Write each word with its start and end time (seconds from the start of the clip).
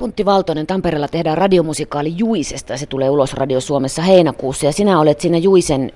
Puntti 0.00 0.24
Valtonen, 0.24 0.66
Tampereella 0.66 1.08
tehdään 1.08 1.38
radiomusikaali 1.38 2.14
Juisesta 2.16 2.76
se 2.76 2.86
tulee 2.86 3.10
ulos 3.10 3.34
Radio 3.34 3.60
Suomessa 3.60 4.02
heinäkuussa 4.02 4.66
ja 4.66 4.72
sinä 4.72 5.00
olet 5.00 5.20
siinä 5.20 5.38
Juisen 5.38 5.92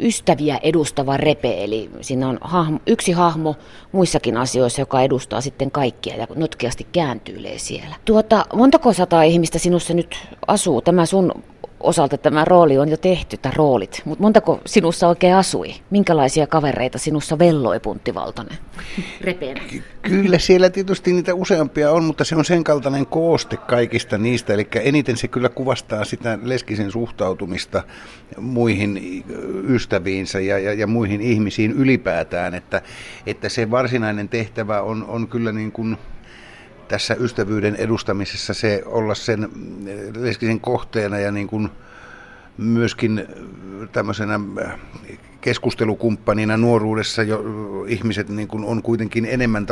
ystäviä 0.00 0.58
edustava 0.62 1.16
repe, 1.16 1.64
eli 1.64 1.90
siinä 2.00 2.28
on 2.28 2.38
hahmo, 2.40 2.78
yksi 2.86 3.12
hahmo 3.12 3.54
muissakin 3.92 4.36
asioissa, 4.36 4.82
joka 4.82 5.02
edustaa 5.02 5.40
sitten 5.40 5.70
kaikkia 5.70 6.16
ja 6.16 6.26
notkeasti 6.34 6.86
kääntyilee 6.92 7.58
siellä. 7.58 7.94
Tuota, 8.04 8.46
montako 8.54 8.92
sataa 8.92 9.22
ihmistä 9.22 9.58
sinussa 9.58 9.94
nyt 9.94 10.16
asuu? 10.46 10.82
Tämä 10.82 11.06
sun 11.06 11.32
osalta 11.86 12.18
tämä 12.18 12.44
rooli 12.44 12.78
on 12.78 12.88
jo 12.88 12.96
tehty, 12.96 13.36
tai 13.36 13.52
roolit, 13.56 14.02
mutta 14.04 14.22
montako 14.22 14.60
sinussa 14.66 15.08
oikein 15.08 15.34
asui? 15.34 15.74
Minkälaisia 15.90 16.46
kavereita 16.46 16.98
sinussa 16.98 17.38
velloi 17.38 17.80
Puntti 17.80 18.14
Valtonen? 18.14 18.58
Kyllä 20.02 20.38
siellä 20.38 20.70
tietysti 20.70 21.12
niitä 21.12 21.34
useampia 21.34 21.90
on, 21.90 22.04
mutta 22.04 22.24
se 22.24 22.36
on 22.36 22.44
sen 22.44 22.64
kaltainen 22.64 23.06
kooste 23.06 23.56
kaikista 23.56 24.18
niistä, 24.18 24.54
eli 24.54 24.68
eniten 24.80 25.16
se 25.16 25.28
kyllä 25.28 25.48
kuvastaa 25.48 26.04
sitä 26.04 26.38
Leskisen 26.42 26.90
suhtautumista 26.90 27.82
muihin 28.38 29.24
ystäviinsä 29.68 30.40
ja, 30.40 30.58
ja, 30.58 30.72
ja 30.72 30.86
muihin 30.86 31.20
ihmisiin 31.20 31.72
ylipäätään, 31.72 32.54
että, 32.54 32.82
että 33.26 33.48
se 33.48 33.70
varsinainen 33.70 34.28
tehtävä 34.28 34.82
on, 34.82 35.04
on 35.08 35.28
kyllä 35.28 35.52
niin 35.52 35.72
kuin 35.72 35.96
tässä 36.88 37.16
ystävyyden 37.20 37.76
edustamisessa 37.76 38.54
se 38.54 38.82
olla 38.86 39.14
sen 39.14 39.48
leskisen 40.16 40.60
kohteena 40.60 41.18
ja 41.18 41.32
niin 41.32 41.46
kuin 41.46 41.68
myöskin 42.58 43.26
tämmöisenä 43.92 44.40
keskustelukumppanina 45.46 46.56
nuoruudessa 46.56 47.22
jo 47.22 47.44
ihmiset 47.88 48.28
niin 48.28 48.48
kuin 48.48 48.64
on 48.64 48.82
kuitenkin 48.82 49.24
enemmän 49.24 49.66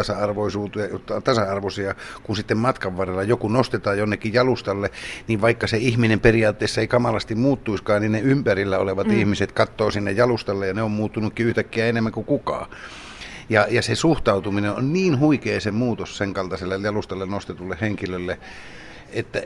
tasa-arvoisia 1.25 1.95
kuin 2.23 2.37
sitten 2.37 2.59
matkan 2.59 2.97
varrella. 2.97 3.23
Joku 3.23 3.49
nostetaan 3.49 3.99
jonnekin 3.99 4.33
jalustalle, 4.33 4.91
niin 5.29 5.41
vaikka 5.41 5.67
se 5.67 5.77
ihminen 5.77 6.21
periaatteessa 6.21 6.81
ei 6.81 6.89
kamalasti 6.89 7.35
muuttuiskaan, 7.35 8.03
niin 8.03 8.13
ne 8.13 8.21
ympärillä 8.21 8.79
olevat 8.79 9.07
mm. 9.07 9.19
ihmiset 9.19 9.53
katsoo 9.53 9.91
sinne 9.91 10.13
jalustalle 10.13 10.67
ja 10.67 10.75
ne 10.75 10.83
on 10.83 10.91
muuttunutkin 10.91 11.47
yhtäkkiä 11.47 11.87
enemmän 11.87 12.13
kuin 12.13 12.27
kukaan. 12.27 12.71
Ja, 13.49 13.67
ja 13.71 13.83
se 13.83 13.95
suhtautuminen 13.95 14.71
on 14.71 14.93
niin 14.93 15.19
huikea 15.19 15.61
se 15.61 15.71
muutos 15.71 16.17
sen 16.17 16.35
kaltaiselle 16.35 16.79
jalustalle 16.83 17.27
nostetulle 17.27 17.79
henkilölle, 17.81 18.39
että 19.13 19.43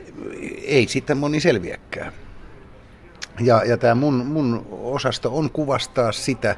ei 0.63 0.87
sitten 0.87 1.17
moni 1.17 1.39
selviäkään. 1.39 2.13
Ja, 3.39 3.63
ja 3.65 3.77
tämä 3.77 3.95
mun, 3.95 4.25
mun 4.25 4.67
osasto 4.71 5.37
on 5.37 5.49
kuvastaa 5.51 6.11
sitä 6.11 6.55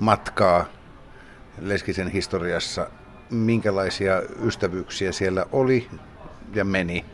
matkaa 0.00 0.64
Leskisen 1.58 2.08
historiassa, 2.08 2.90
minkälaisia 3.30 4.22
ystävyyksiä 4.44 5.12
siellä 5.12 5.46
oli 5.52 5.88
ja 6.54 6.64
meni. 6.64 7.04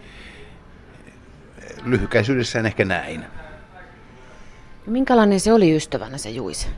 Lyhykäisyydessään 1.85 2.67
ehkä 2.67 2.85
näin. 2.85 3.25
Minkälainen 4.87 5.41
se 5.41 5.53
oli 5.53 5.77
ystävänä 5.77 6.19
se 6.19 6.31
Juise? 6.31 6.69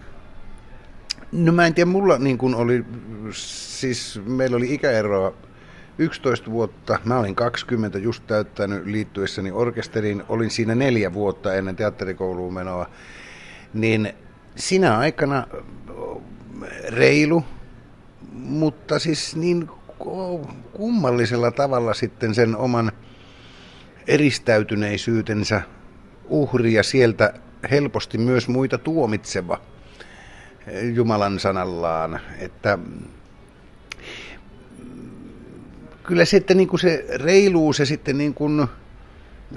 No 1.32 1.52
mä 1.52 1.66
en 1.66 1.74
tiedä, 1.74 1.90
mulla 1.90 2.18
niin 2.18 2.38
kuin 2.38 2.54
oli, 2.54 2.84
siis 3.32 4.20
meillä 4.26 4.56
oli 4.56 4.74
ikäeroa 4.74 5.32
11 5.98 6.50
vuotta, 6.50 6.98
mä 7.04 7.18
olin 7.18 7.34
20 7.34 7.98
just 7.98 8.26
täyttänyt 8.26 8.86
liittyessäni 8.86 9.50
orkesteriin, 9.50 10.22
olin 10.28 10.50
siinä 10.50 10.74
neljä 10.74 11.14
vuotta 11.14 11.54
ennen 11.54 11.76
teatterikouluun 11.76 12.54
menoa, 12.54 12.90
niin 13.74 14.12
sinä 14.56 14.98
aikana 14.98 15.46
reilu, 16.88 17.44
mutta 18.32 18.98
siis 18.98 19.36
niin 19.36 19.70
kummallisella 20.72 21.50
tavalla 21.50 21.94
sitten 21.94 22.34
sen 22.34 22.56
oman 22.56 22.92
eristäytyneisyytensä 24.06 25.62
uhri 26.24 26.72
ja 26.72 26.82
sieltä 26.82 27.34
helposti 27.70 28.18
myös 28.18 28.48
muita 28.48 28.78
tuomitseva. 28.78 29.60
Jumalan 30.94 31.38
sanallaan. 31.38 32.20
Että 32.38 32.78
kyllä 36.02 36.24
sitten 36.24 36.56
niin 36.56 36.68
kuin 36.68 36.80
se 36.80 37.06
reiluus 37.14 37.78
ja 37.78 37.86
sitten 37.86 38.18
niin 38.18 38.34
kuin 38.34 38.66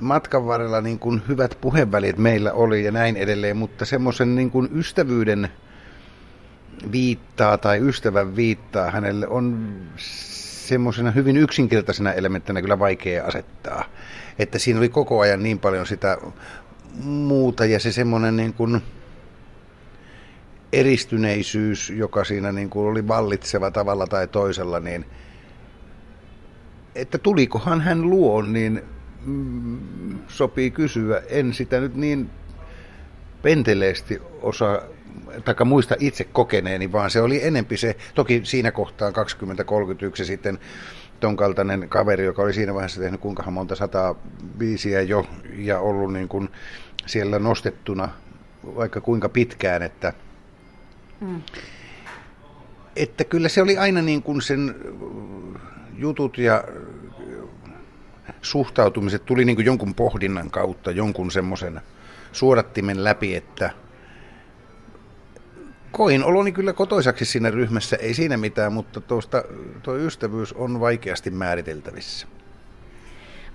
matkan 0.01 0.47
varrella 0.47 0.81
niin 0.81 0.99
kuin 0.99 1.21
hyvät 1.27 1.57
puhevälit 1.61 2.17
meillä 2.17 2.53
oli 2.53 2.83
ja 2.83 2.91
näin 2.91 3.17
edelleen, 3.17 3.57
mutta 3.57 3.85
semmoisen 3.85 4.35
niin 4.35 4.51
kuin 4.51 4.69
ystävyyden 4.75 5.49
viittaa 6.91 7.57
tai 7.57 7.87
ystävän 7.87 8.35
viittaa 8.35 8.91
hänelle 8.91 9.27
on 9.27 9.75
semmoisena 10.67 11.11
hyvin 11.11 11.37
yksinkertaisena 11.37 12.13
elementtinä 12.13 12.61
kyllä 12.61 12.79
vaikea 12.79 13.25
asettaa. 13.25 13.85
Että 14.39 14.59
siinä 14.59 14.79
oli 14.79 14.89
koko 14.89 15.19
ajan 15.19 15.43
niin 15.43 15.59
paljon 15.59 15.87
sitä 15.87 16.17
muuta 17.03 17.65
ja 17.65 17.79
se 17.79 17.91
semmoinen 17.91 18.35
niin 18.35 18.53
kuin, 18.53 18.81
eristyneisyys, 20.73 21.89
joka 21.89 22.23
siinä 22.23 22.51
niin 22.51 22.69
kuin 22.69 22.87
oli 22.87 23.07
vallitseva 23.07 23.71
tavalla 23.71 24.07
tai 24.07 24.27
toisella, 24.27 24.79
niin 24.79 25.05
että 26.95 27.17
tulikohan 27.17 27.81
hän 27.81 28.01
luon, 28.01 28.53
niin 28.53 28.81
mm, 29.25 29.79
sopii 30.27 30.71
kysyä. 30.71 31.21
En 31.29 31.53
sitä 31.53 31.79
nyt 31.79 31.95
niin 31.95 32.29
penteleesti 33.41 34.21
osaa, 34.41 34.81
taikka 35.45 35.65
muista 35.65 35.95
itse 35.99 36.23
kokeneeni, 36.23 36.91
vaan 36.91 37.11
se 37.11 37.21
oli 37.21 37.45
enempi 37.45 37.77
se, 37.77 37.95
toki 38.15 38.41
siinä 38.43 38.71
kohtaan 38.71 39.13
2031 39.13 40.25
sitten 40.25 40.59
ton 41.19 41.37
kaltainen 41.37 41.89
kaveri, 41.89 42.25
joka 42.25 42.41
oli 42.41 42.53
siinä 42.53 42.73
vaiheessa 42.73 43.01
tehnyt 43.01 43.21
kuinka 43.21 43.51
monta 43.51 43.75
sataa 43.75 44.15
biisiä 44.57 45.01
jo 45.01 45.25
ja 45.57 45.79
ollut 45.79 46.13
niin 46.13 46.27
kuin 46.27 46.49
siellä 47.05 47.39
nostettuna 47.39 48.09
vaikka 48.75 49.01
kuinka 49.01 49.29
pitkään, 49.29 49.81
että 49.81 50.13
Mm. 51.23 51.41
Että 52.95 53.23
kyllä 53.23 53.49
se 53.49 53.61
oli 53.61 53.77
aina 53.77 54.01
niin 54.01 54.23
kuin 54.23 54.41
sen 54.41 54.75
jutut 55.97 56.37
ja 56.37 56.63
suhtautumiset 58.41 59.25
tuli 59.25 59.45
niin 59.45 59.55
kuin 59.55 59.65
jonkun 59.65 59.95
pohdinnan 59.95 60.51
kautta, 60.51 60.91
jonkun 60.91 61.31
semmoisen 61.31 61.81
suodattimen 62.31 63.03
läpi, 63.03 63.35
että 63.35 63.69
koin 65.91 66.23
oloni 66.23 66.51
kyllä 66.51 66.73
kotoisaksi 66.73 67.25
siinä 67.25 67.51
ryhmässä, 67.51 67.95
ei 67.95 68.13
siinä 68.13 68.37
mitään, 68.37 68.73
mutta 68.73 69.01
tuosta, 69.01 69.43
tuo 69.83 69.95
ystävyys 69.95 70.53
on 70.53 70.79
vaikeasti 70.79 71.29
määriteltävissä. 71.31 72.27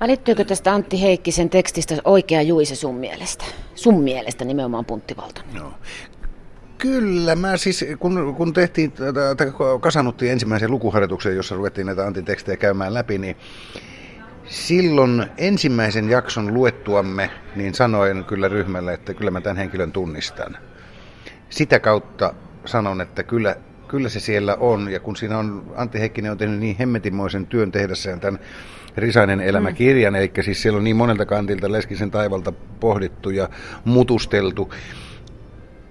Välittyykö 0.01 0.45
tästä 0.45 0.73
Antti 0.73 1.03
Heikkisen 1.03 1.51
tekstistä 1.51 1.95
oikea 2.05 2.43
Juise 2.43 2.75
sun 2.75 2.95
mielestä? 2.95 3.45
Sun 3.75 4.03
mielestä 4.03 4.45
nimenomaan 4.45 4.85
Punttivalta. 4.85 5.43
No. 5.53 5.73
Kyllä, 6.79 7.37
mä 7.37 7.57
siis, 7.57 7.85
kun, 7.99 8.35
kun 8.35 8.53
tehtiin, 8.53 8.93
kasannuttiin 9.81 10.33
ensimmäisen 10.33 10.71
lukuharjoituksen, 10.71 11.37
jossa 11.37 11.55
ruvettiin 11.55 11.87
näitä 11.87 12.07
antitekstejä 12.07 12.57
käymään 12.57 12.95
läpi, 12.95 13.19
niin 13.19 13.37
silloin 14.45 15.27
ensimmäisen 15.39 16.11
jakson 16.11 16.55
luettuamme, 16.55 17.31
niin 17.57 17.75
sanoin 17.75 18.25
kyllä 18.25 18.49
ryhmälle, 18.49 18.95
että 18.95 19.15
kyllä 19.15 19.31
mä 19.31 19.41
tämän 19.41 19.57
henkilön 19.57 19.93
tunnistan. 19.93 20.57
Sitä 21.51 21.81
kautta 21.81 22.35
sanon, 22.65 23.01
että 23.01 23.23
kyllä, 23.23 23.57
kyllä 23.89 24.09
se 24.09 24.21
siellä 24.21 24.55
on, 24.55 24.91
ja 24.91 25.01
kun 25.01 25.17
siinä 25.17 25.39
on, 25.39 25.73
Antti 25.77 26.01
Heikkinen 26.01 26.33
on 26.33 26.39
tehnyt 26.39 26.61
niin 26.61 26.77
hemmetimoisen 26.79 27.47
työn 27.47 27.73
tehdessään 27.73 28.21
tämän 28.21 28.41
Risainen 28.97 29.41
elämäkirjan, 29.41 30.13
mm. 30.13 30.17
eli 30.17 30.33
siis 30.41 30.63
siellä 30.63 30.77
on 30.77 30.85
niin 30.85 30.97
monelta 30.97 31.27
kantilta 31.27 31.73
Leskisen 31.73 32.11
taivalta 32.11 32.53
pohdittu 32.81 33.31
ja 33.31 33.49
mutusteltu, 33.85 34.73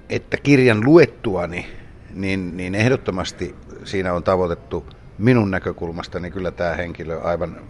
että 0.09 0.38
kirjan 0.38 0.85
luettuani, 0.85 1.66
niin, 2.13 2.57
niin 2.57 2.75
ehdottomasti 2.75 3.56
siinä 3.84 4.13
on 4.13 4.23
tavoitettu 4.23 4.85
minun 5.18 5.51
näkökulmastani 5.51 6.31
kyllä 6.31 6.51
tämä 6.51 6.75
henkilö 6.75 7.22
aivan 7.22 7.62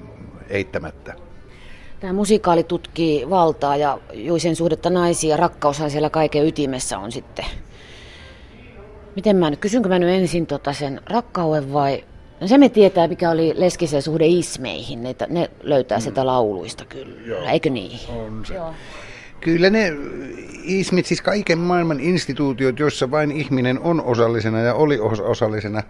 eittämättä. 0.49 1.13
Tämä 1.99 2.13
musikaali 2.13 2.63
tutkii 2.63 3.29
valtaa 3.29 3.77
ja 3.77 3.99
Juisen 4.13 4.55
suhdetta 4.55 4.89
naisia 4.89 5.29
ja 5.29 5.37
rakkaushan 5.37 5.91
siellä 5.91 6.09
kaiken 6.09 6.47
ytimessä 6.47 6.99
on 6.99 7.11
sitten. 7.11 7.45
Miten 9.15 9.35
mä 9.35 9.49
nyt, 9.49 9.59
kysynkö 9.59 9.89
mä 9.89 9.99
nyt 9.99 10.09
ensin 10.09 10.47
tota 10.47 10.73
sen 10.73 11.01
rakkauden 11.05 11.73
vai... 11.73 12.03
No 12.41 12.47
se 12.47 12.57
me 12.57 12.69
tietää, 12.69 13.07
mikä 13.07 13.29
oli 13.29 13.53
Leskisen 13.55 14.01
suhde 14.01 14.25
ismeihin, 14.27 15.03
ne, 15.03 15.15
ne 15.29 15.49
löytää 15.63 15.97
mm. 15.97 16.01
sitä 16.01 16.25
lauluista 16.25 16.85
kyllä, 16.85 17.21
Joo, 17.25 17.41
eikö 17.43 17.69
niin? 17.69 17.99
On 18.09 18.45
se. 18.45 18.53
Joo. 18.53 18.73
Kyllä 19.41 19.69
ne 19.69 19.93
ismit, 20.63 21.05
siis 21.05 21.21
kaiken 21.21 21.57
maailman 21.57 21.99
instituutiot, 21.99 22.79
joissa 22.79 23.11
vain 23.11 23.31
ihminen 23.31 23.79
on 23.79 24.01
osallisena 24.01 24.59
ja 24.59 24.73
oli 24.73 24.99
osallisena 25.23 25.83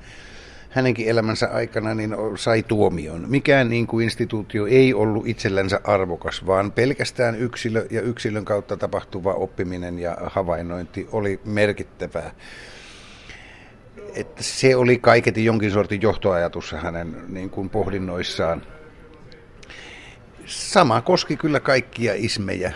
hänenkin 0.70 1.08
elämänsä 1.08 1.50
aikana, 1.54 1.94
niin 1.94 2.16
sai 2.36 2.64
tuomion. 2.64 3.26
Mikään 3.28 3.70
niin 3.70 3.88
kuin 3.88 4.04
instituutio 4.04 4.66
ei 4.66 4.94
ollut 4.94 5.28
itsellänsä 5.28 5.82
arvokas, 5.84 6.46
vaan 6.46 6.72
pelkästään 6.72 7.36
yksilö 7.36 7.88
ja 7.92 8.02
yksilön 8.02 8.46
kautta 8.46 8.78
tapahtuva 8.78 9.34
oppiminen 9.34 10.00
ja 10.00 10.18
havainnointi 10.26 11.08
oli 11.12 11.40
merkittävää. 11.46 12.32
Että 14.14 14.44
se 14.44 14.76
oli 14.76 14.98
kaiketi 14.98 15.46
jonkin 15.46 15.72
sortin 15.72 16.02
johtoajatus 16.02 16.72
hänen 16.72 17.16
niin 17.28 17.50
kuin 17.50 17.70
pohdinnoissaan 17.70 18.62
sama 20.46 21.02
koski 21.02 21.38
kyllä 21.38 21.60
kaikkia 21.60 22.14
ismejä, 22.16 22.74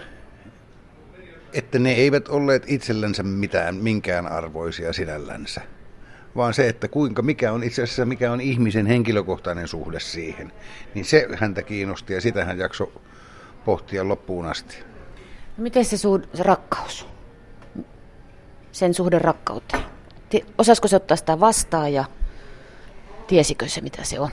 että 1.54 1.80
ne 1.80 1.92
eivät 1.92 2.28
olleet 2.28 2.64
itsellänsä 2.68 3.24
mitään 3.24 3.76
minkään 3.76 4.28
arvoisia 4.28 4.94
sinällänsä, 4.94 5.62
vaan 6.36 6.54
se, 6.54 6.68
että 6.68 6.88
kuinka, 6.88 7.22
mikä 7.22 7.52
on 7.52 7.64
itse 7.64 7.84
asiassa 7.84 8.06
mikä 8.06 8.32
on 8.32 8.42
ihmisen 8.42 8.86
henkilökohtainen 8.86 9.68
suhde 9.68 10.00
siihen, 10.00 10.52
niin 10.96 11.06
se 11.06 11.28
häntä 11.36 11.62
kiinnosti 11.62 12.14
ja 12.14 12.22
sitä 12.22 12.46
hän 12.46 12.60
jaksoi 12.60 12.92
pohtia 13.66 14.08
loppuun 14.08 14.46
asti. 14.46 14.78
No 15.58 15.64
miten 15.64 15.86
se, 15.86 15.98
suhde, 15.98 16.28
se 16.34 16.44
rakkaus, 16.44 17.08
sen 18.72 18.94
suhde 18.94 19.20
rakkauteen? 19.20 19.84
Osaisiko 20.58 20.88
se 20.88 20.96
ottaa 20.96 21.18
sitä 21.18 21.40
vastaan 21.40 21.94
ja 21.94 22.06
tiesikö 23.28 23.68
se 23.68 23.82
mitä 23.82 24.04
se 24.04 24.20
on? 24.20 24.32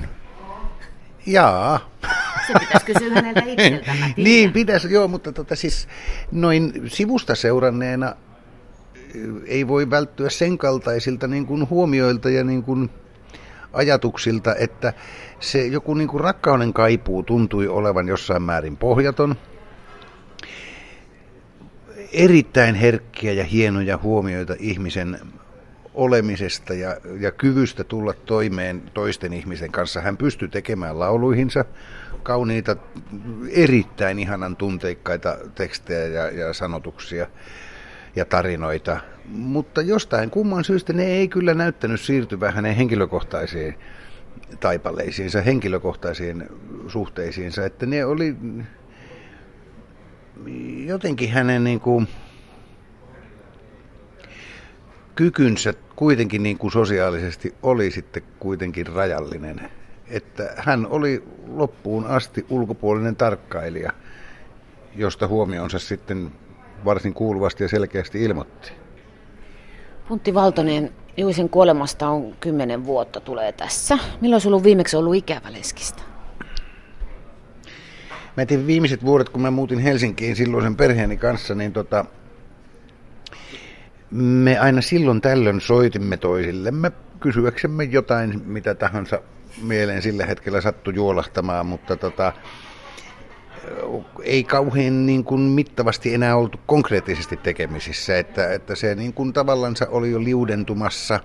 Jaa. 1.29 1.91
Se 2.47 2.53
pitäisi 2.61 2.87
kysyä 2.87 3.15
häneltä 3.15 3.43
itseltään. 3.53 4.15
niin 4.17 4.53
pitäisi, 4.53 4.93
joo, 4.93 5.09
mutta 5.09 5.33
tota, 5.33 5.57
siis 5.57 5.89
noin 6.33 6.73
sivusta 6.87 7.35
seuranneena 7.35 8.15
ei 9.47 9.69
voi 9.69 9.91
välttyä 9.91 10.31
sen 10.31 10.59
kaltaisilta 10.59 11.27
niin 11.27 11.47
kuin 11.47 11.71
huomioilta 11.71 12.31
ja 12.31 12.45
niin 12.45 12.63
kuin 12.63 12.91
ajatuksilta, 13.73 14.55
että 14.55 14.93
se 15.41 15.67
joku 15.67 15.95
niin 15.95 16.09
kuin 16.09 16.21
rakkauden 16.21 16.73
kaipuu 16.73 17.23
tuntui 17.23 17.69
olevan 17.69 18.09
jossain 18.09 18.43
määrin 18.43 18.77
pohjaton. 18.77 19.37
Erittäin 22.13 22.75
herkkiä 22.75 23.33
ja 23.33 23.45
hienoja 23.45 23.99
huomioita 24.03 24.55
ihmisen 24.59 25.19
olemisesta 25.99 26.75
ja, 26.75 26.97
ja 27.21 27.31
kyvystä 27.33 27.85
tulla 27.85 28.13
toimeen 28.13 28.83
toisten 28.95 29.33
ihmisen 29.33 29.73
kanssa. 29.73 30.01
Hän 30.01 30.17
pystyi 30.17 30.49
tekemään 30.49 30.99
lauluihinsa 30.99 31.65
kauniita, 32.23 32.77
erittäin 33.51 34.19
ihanan 34.19 34.57
tunteikkaita 34.57 35.37
tekstejä 35.55 36.07
ja, 36.07 36.31
ja 36.31 36.53
sanotuksia 36.53 37.27
ja 38.17 38.25
tarinoita. 38.25 39.01
Mutta 39.29 39.83
jostain 39.83 40.31
kumman 40.31 40.65
syystä 40.65 40.93
ne 40.93 41.05
ei 41.05 41.29
kyllä 41.29 41.55
näyttänyt 41.55 42.01
siirtyvän 42.01 42.55
hänen 42.55 42.75
henkilökohtaisiin 42.75 43.75
taipaleisiinsa, 44.61 45.41
henkilökohtaisiin 45.41 46.49
suhteisiinsa. 46.89 47.65
Että 47.67 47.87
ne 47.87 48.05
oli 48.05 48.37
jotenkin 50.87 51.31
hänen 51.31 51.65
niin 51.65 51.81
kuin, 51.81 52.09
kykynsä 55.19 55.75
kuitenkin 55.97 56.43
niin 56.43 56.59
kuin 56.59 56.73
sosiaalisesti 56.73 57.55
oli 57.63 57.91
sitten 57.91 58.23
kuitenkin 58.39 58.87
rajallinen. 58.87 59.71
Että 60.11 60.55
hän 60.57 60.87
oli 60.87 61.23
loppuun 61.49 62.07
asti 62.07 62.47
ulkopuolinen 62.51 63.17
tarkkailija, 63.17 63.93
josta 64.97 65.27
huomionsa 65.27 65.79
sitten 65.79 66.31
varsin 66.85 67.15
kuuluvasti 67.15 67.65
ja 67.65 67.69
selkeästi 67.69 68.25
ilmoitti. 68.25 68.73
Puntti 70.09 70.35
Valtonen, 70.35 70.93
Juisen 71.17 71.49
kuolemasta 71.49 72.09
on 72.09 72.35
kymmenen 72.41 72.85
vuotta 72.85 73.21
tulee 73.21 73.53
tässä. 73.53 73.99
Milloin 74.21 74.41
sinulla 74.41 74.57
on 74.57 74.65
viimeksi 74.65 74.97
ollut 74.97 75.15
ikävä 75.15 75.53
leskistä? 75.53 76.03
Mä 78.37 78.47
tein 78.47 78.67
viimeiset 78.67 79.05
vuodet, 79.05 79.29
kun 79.29 79.43
mä 79.43 79.51
muutin 79.51 79.79
Helsinkiin 79.79 80.37
silloisen 80.37 80.77
perheeni 80.77 81.17
kanssa, 81.17 81.55
niin 81.55 81.73
tota, 81.73 82.05
me 84.11 84.59
aina 84.59 84.81
silloin 84.81 85.21
tällöin 85.21 85.61
soitimme 85.61 86.17
toisillemme 86.17 86.93
kysyäksemme 87.21 87.85
jotain, 87.85 88.43
mitä 88.45 88.75
tahansa 88.75 89.21
mieleen 89.63 90.03
sillä 90.03 90.27
hetkellä 90.27 90.61
sattui 90.61 90.95
juolahtamaan, 90.95 91.67
mutta 91.67 91.97
tota, 91.97 92.33
ei 94.23 94.45
kauhean 94.45 95.07
niin 95.07 95.25
kuin 95.25 95.41
mittavasti 95.41 96.15
enää 96.15 96.37
oltu 96.37 96.61
konkreettisesti 96.67 97.37
tekemisissä, 97.37 98.19
että, 98.19 98.53
että 98.53 98.75
se 98.75 98.95
niin 98.95 99.13
kuin 99.13 99.33
tavallaan 99.33 99.75
oli 99.89 100.11
jo 100.11 100.25
liudentumassa 100.25 101.21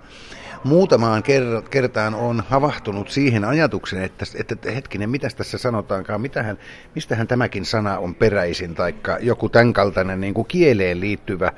muutamaan 0.63 1.24
kertaan 1.69 2.15
on 2.15 2.44
havahtunut 2.50 3.10
siihen 3.10 3.45
ajatukseen, 3.45 4.04
että, 4.04 4.25
että 4.36 4.71
hetkinen, 4.71 5.10
mitä 5.10 5.30
tässä 5.38 5.57
sanotaankaan, 5.57 6.21
mitähän, 6.21 6.57
mistähän 6.95 7.27
tämäkin 7.27 7.65
sana 7.65 7.98
on 7.98 8.15
peräisin, 8.15 8.75
tai 8.75 8.95
joku 9.19 9.50
tämän 9.50 9.74
kaltainen 9.74 10.21
niin 10.21 10.33
kuin 10.33 10.48
kieleen 10.48 11.00
liittyvä 11.00 11.51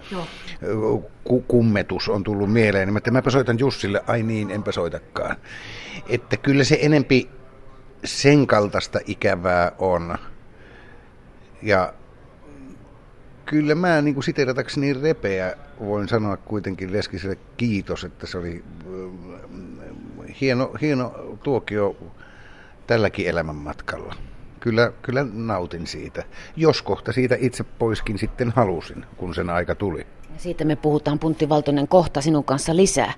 ku, 1.23 1.41
kummetus 1.41 2.09
on 2.09 2.23
tullut 2.23 2.53
mieleen. 2.53 2.97
Että 2.97 3.11
mäpä 3.11 3.29
soitan 3.29 3.59
Jussille, 3.59 4.03
ai 4.07 4.23
niin, 4.23 4.51
enpä 4.51 4.71
soitakaan. 4.71 5.35
Että 6.09 6.37
kyllä 6.37 6.63
se 6.63 6.77
enempi 6.81 7.29
sen 8.03 8.47
kaltaista 8.47 8.99
ikävää 9.05 9.71
on. 9.79 10.17
Ja 11.61 11.93
kyllä 13.45 13.75
mä 13.75 14.01
niin 14.01 14.13
kuin 14.13 14.23
siteratakseni 14.23 14.93
repeä 14.93 15.55
voin 15.79 16.07
sanoa 16.07 16.37
kuitenkin 16.37 16.93
Leskiselle 16.93 17.37
kiitos, 17.57 18.03
että 18.03 18.27
se 18.27 18.37
oli 18.37 18.63
äh, 18.87 20.35
hieno, 20.41 20.71
hieno 20.81 21.13
tuokio 21.43 21.95
tälläkin 22.87 23.27
elämänmatkalla. 23.27 24.15
Kyllä, 24.59 24.91
kyllä 25.01 25.25
nautin 25.33 25.87
siitä. 25.87 26.23
Jos 26.55 26.81
kohta 26.81 27.11
siitä 27.11 27.35
itse 27.39 27.63
poiskin 27.63 28.17
sitten 28.17 28.51
halusin, 28.55 29.05
kun 29.17 29.35
sen 29.35 29.49
aika 29.49 29.75
tuli. 29.75 30.07
Siitä 30.37 30.65
me 30.65 30.75
puhutaan 30.75 31.19
Puntti 31.19 31.49
Valtonen 31.49 31.87
kohta 31.87 32.21
sinun 32.21 32.43
kanssa 32.43 32.75
lisää. 32.75 33.13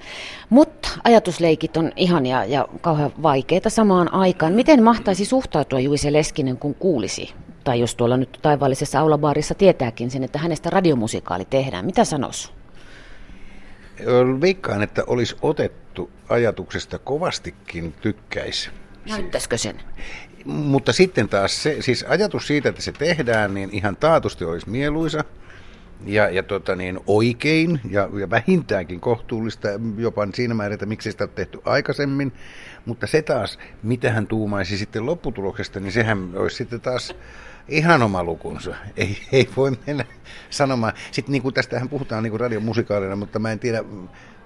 Mutta 0.50 0.89
ajatusleikit 1.03 1.77
on 1.77 1.91
ihania 1.95 2.45
ja 2.45 2.68
kauhean 2.81 3.12
vaikeita 3.23 3.69
samaan 3.69 4.13
aikaan. 4.13 4.53
Miten 4.53 4.83
mahtaisi 4.83 5.25
suhtautua 5.25 5.80
Juise 5.80 6.13
Leskinen, 6.13 6.57
kun 6.57 6.75
kuulisi 6.75 7.33
tai 7.68 7.80
jos 7.80 7.96
tuolla 7.96 8.18
nyt 8.18 8.40
taivaallisessa 8.42 9.00
aulabaarissa 9.00 9.56
tietääkin 9.56 10.12
sen, 10.12 10.24
että 10.24 10.40
hänestä 10.40 10.69
radiomusikaali 10.69 11.46
tehdään, 11.46 11.86
mitä 11.86 12.04
sanois? 12.04 12.54
Veikkaan, 14.42 14.84
että 14.84 15.04
olisi 15.08 15.36
otettu 15.42 16.10
ajatuksesta 16.30 17.00
kovastikin 17.00 17.94
tykkäisi. 18.02 18.69
Näyttäisikö 19.10 19.58
sen? 19.58 19.81
Mutta 20.46 20.94
sitten 20.94 21.30
taas 21.30 21.64
se, 21.64 21.78
siis 21.80 22.04
ajatus 22.04 22.48
siitä, 22.48 22.69
että 22.69 22.81
se 22.81 22.92
tehdään, 22.92 23.54
niin 23.54 23.69
ihan 23.74 23.96
taatusti 23.96 24.46
olisi 24.46 24.69
mieluisa 24.69 25.24
ja, 26.06 26.30
ja 26.30 26.44
tota 26.44 26.75
niin, 26.75 27.00
oikein 27.08 27.80
ja, 27.90 28.10
ja 28.19 28.30
vähintäänkin 28.30 29.00
kohtuullista 29.00 29.68
jopa 29.98 30.28
siinä 30.34 30.54
määrin, 30.54 30.74
että 30.74 30.86
miksi 30.86 31.12
sitä 31.12 31.24
on 31.24 31.30
tehty 31.30 31.60
aikaisemmin. 31.66 32.34
Mutta 32.86 33.08
se 33.08 33.22
taas, 33.22 33.60
mitä 33.84 34.12
hän 34.12 34.28
tuumaisi 34.28 34.78
sitten 34.78 35.06
lopputuloksesta, 35.06 35.80
niin 35.80 35.92
sehän 35.92 36.31
olisi 36.36 36.56
sitten 36.56 36.81
taas 36.81 37.16
ihan 37.68 38.04
oma 38.04 38.24
lukunsa. 38.24 38.75
Ei, 38.98 39.18
ei 39.31 39.50
voi 39.57 39.71
mennä 39.88 40.06
sanomaan. 40.50 40.94
Sitten 41.12 41.31
niin 41.31 41.42
kuin 41.42 41.54
tästähän 41.54 41.90
puhutaan 41.90 42.24
niin 42.24 42.31
kuin 42.31 42.40
radiomusikaalina, 42.40 43.16
mutta 43.16 43.40
mä 43.40 43.52
en 43.52 43.59
tiedä, 43.59 43.83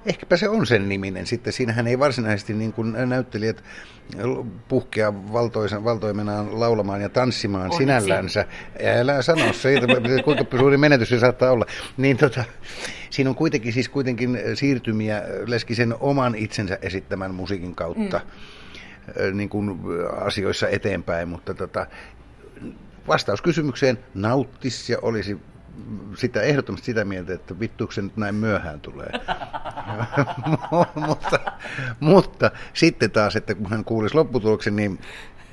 ehkäpä 0.06 0.38
se 0.38 0.50
on 0.50 0.66
sen 0.66 0.90
niminen. 0.90 1.26
Sitten 1.26 1.54
siinähän 1.54 1.88
ei 1.88 2.00
varsinaisesti 2.00 2.54
niin 2.54 2.74
kuin 2.74 2.96
näyttelijät 3.10 3.64
puhkea 4.68 5.14
valtoisen, 5.14 5.84
valtoimenaan 5.84 6.60
laulamaan 6.60 7.02
ja 7.02 7.10
tanssimaan 7.10 7.72
on 7.72 7.78
sinällänsä. 7.78 8.46
Älä 9.00 9.22
sano 9.22 9.54
siitä, 9.54 9.88
kuinka 10.24 10.58
suuri 10.58 10.78
menetys 10.78 11.10
se 11.10 11.20
saattaa 11.20 11.52
olla. 11.52 11.66
Niin 11.98 12.18
tota, 12.18 12.44
siinä 13.10 13.30
on 13.30 13.36
kuitenkin, 13.36 13.74
siis 13.74 13.90
kuitenkin 13.90 14.40
siirtymiä 14.54 15.24
Leskisen 15.46 15.96
oman 16.00 16.36
itsensä 16.36 16.80
esittämän 16.82 17.36
musiikin 17.36 17.76
kautta. 17.76 18.18
Mm. 18.18 19.38
Niin 19.38 19.50
kuin 19.50 19.80
asioissa 20.22 20.68
eteenpäin, 20.68 21.30
mutta 21.30 21.54
tota, 21.54 21.88
vastaus 23.08 23.42
kysymykseen 23.42 24.00
nauttis 24.14 24.90
ja 24.90 24.98
olisi 25.02 25.40
sitä 26.18 26.42
ehdottomasti 26.42 26.86
sitä 26.86 27.06
mieltä, 27.06 27.34
että 27.34 27.60
vittuuko 27.60 27.92
se 27.92 28.02
nyt 28.02 28.18
näin 28.18 28.36
myöhään 28.36 28.82
tulee. 28.82 29.10
mutta, 31.08 31.40
mutta 32.00 32.52
sitten 32.74 33.12
taas, 33.12 33.36
että 33.36 33.56
kun 33.56 33.70
hän 33.70 33.86
kuulisi 33.86 34.16
lopputuloksen, 34.16 34.76
niin 34.76 35.00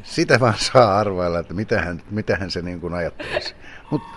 sitä 0.03 0.41
vaan 0.41 0.55
saa 0.59 0.99
arvailla, 0.99 1.39
että 1.39 1.55
mitähän, 1.55 2.03
mitähän 2.11 2.51
se 2.51 2.63
niin 2.63 2.81
kuin 2.81 2.95
ajattelisi. 2.95 3.55
Mutta 3.91 4.09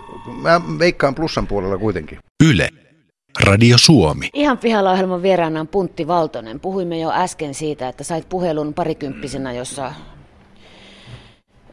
mä 0.42 0.60
veikkaan 0.78 1.14
plussan 1.14 1.46
puolella 1.46 1.78
kuitenkin. 1.78 2.18
Yle. 2.44 2.68
Radio 3.46 3.78
Suomi. 3.78 4.28
Ihan 4.34 4.58
pihalla 4.58 4.90
ohjelman 4.92 5.22
vieraana 5.22 5.60
on 5.60 5.68
Puntti 5.68 6.06
Valtonen. 6.06 6.60
Puhuimme 6.60 6.98
jo 6.98 7.10
äsken 7.10 7.54
siitä, 7.54 7.88
että 7.88 8.04
sait 8.04 8.28
puhelun 8.28 8.74
parikymppisenä, 8.74 9.52
jossa 9.52 9.92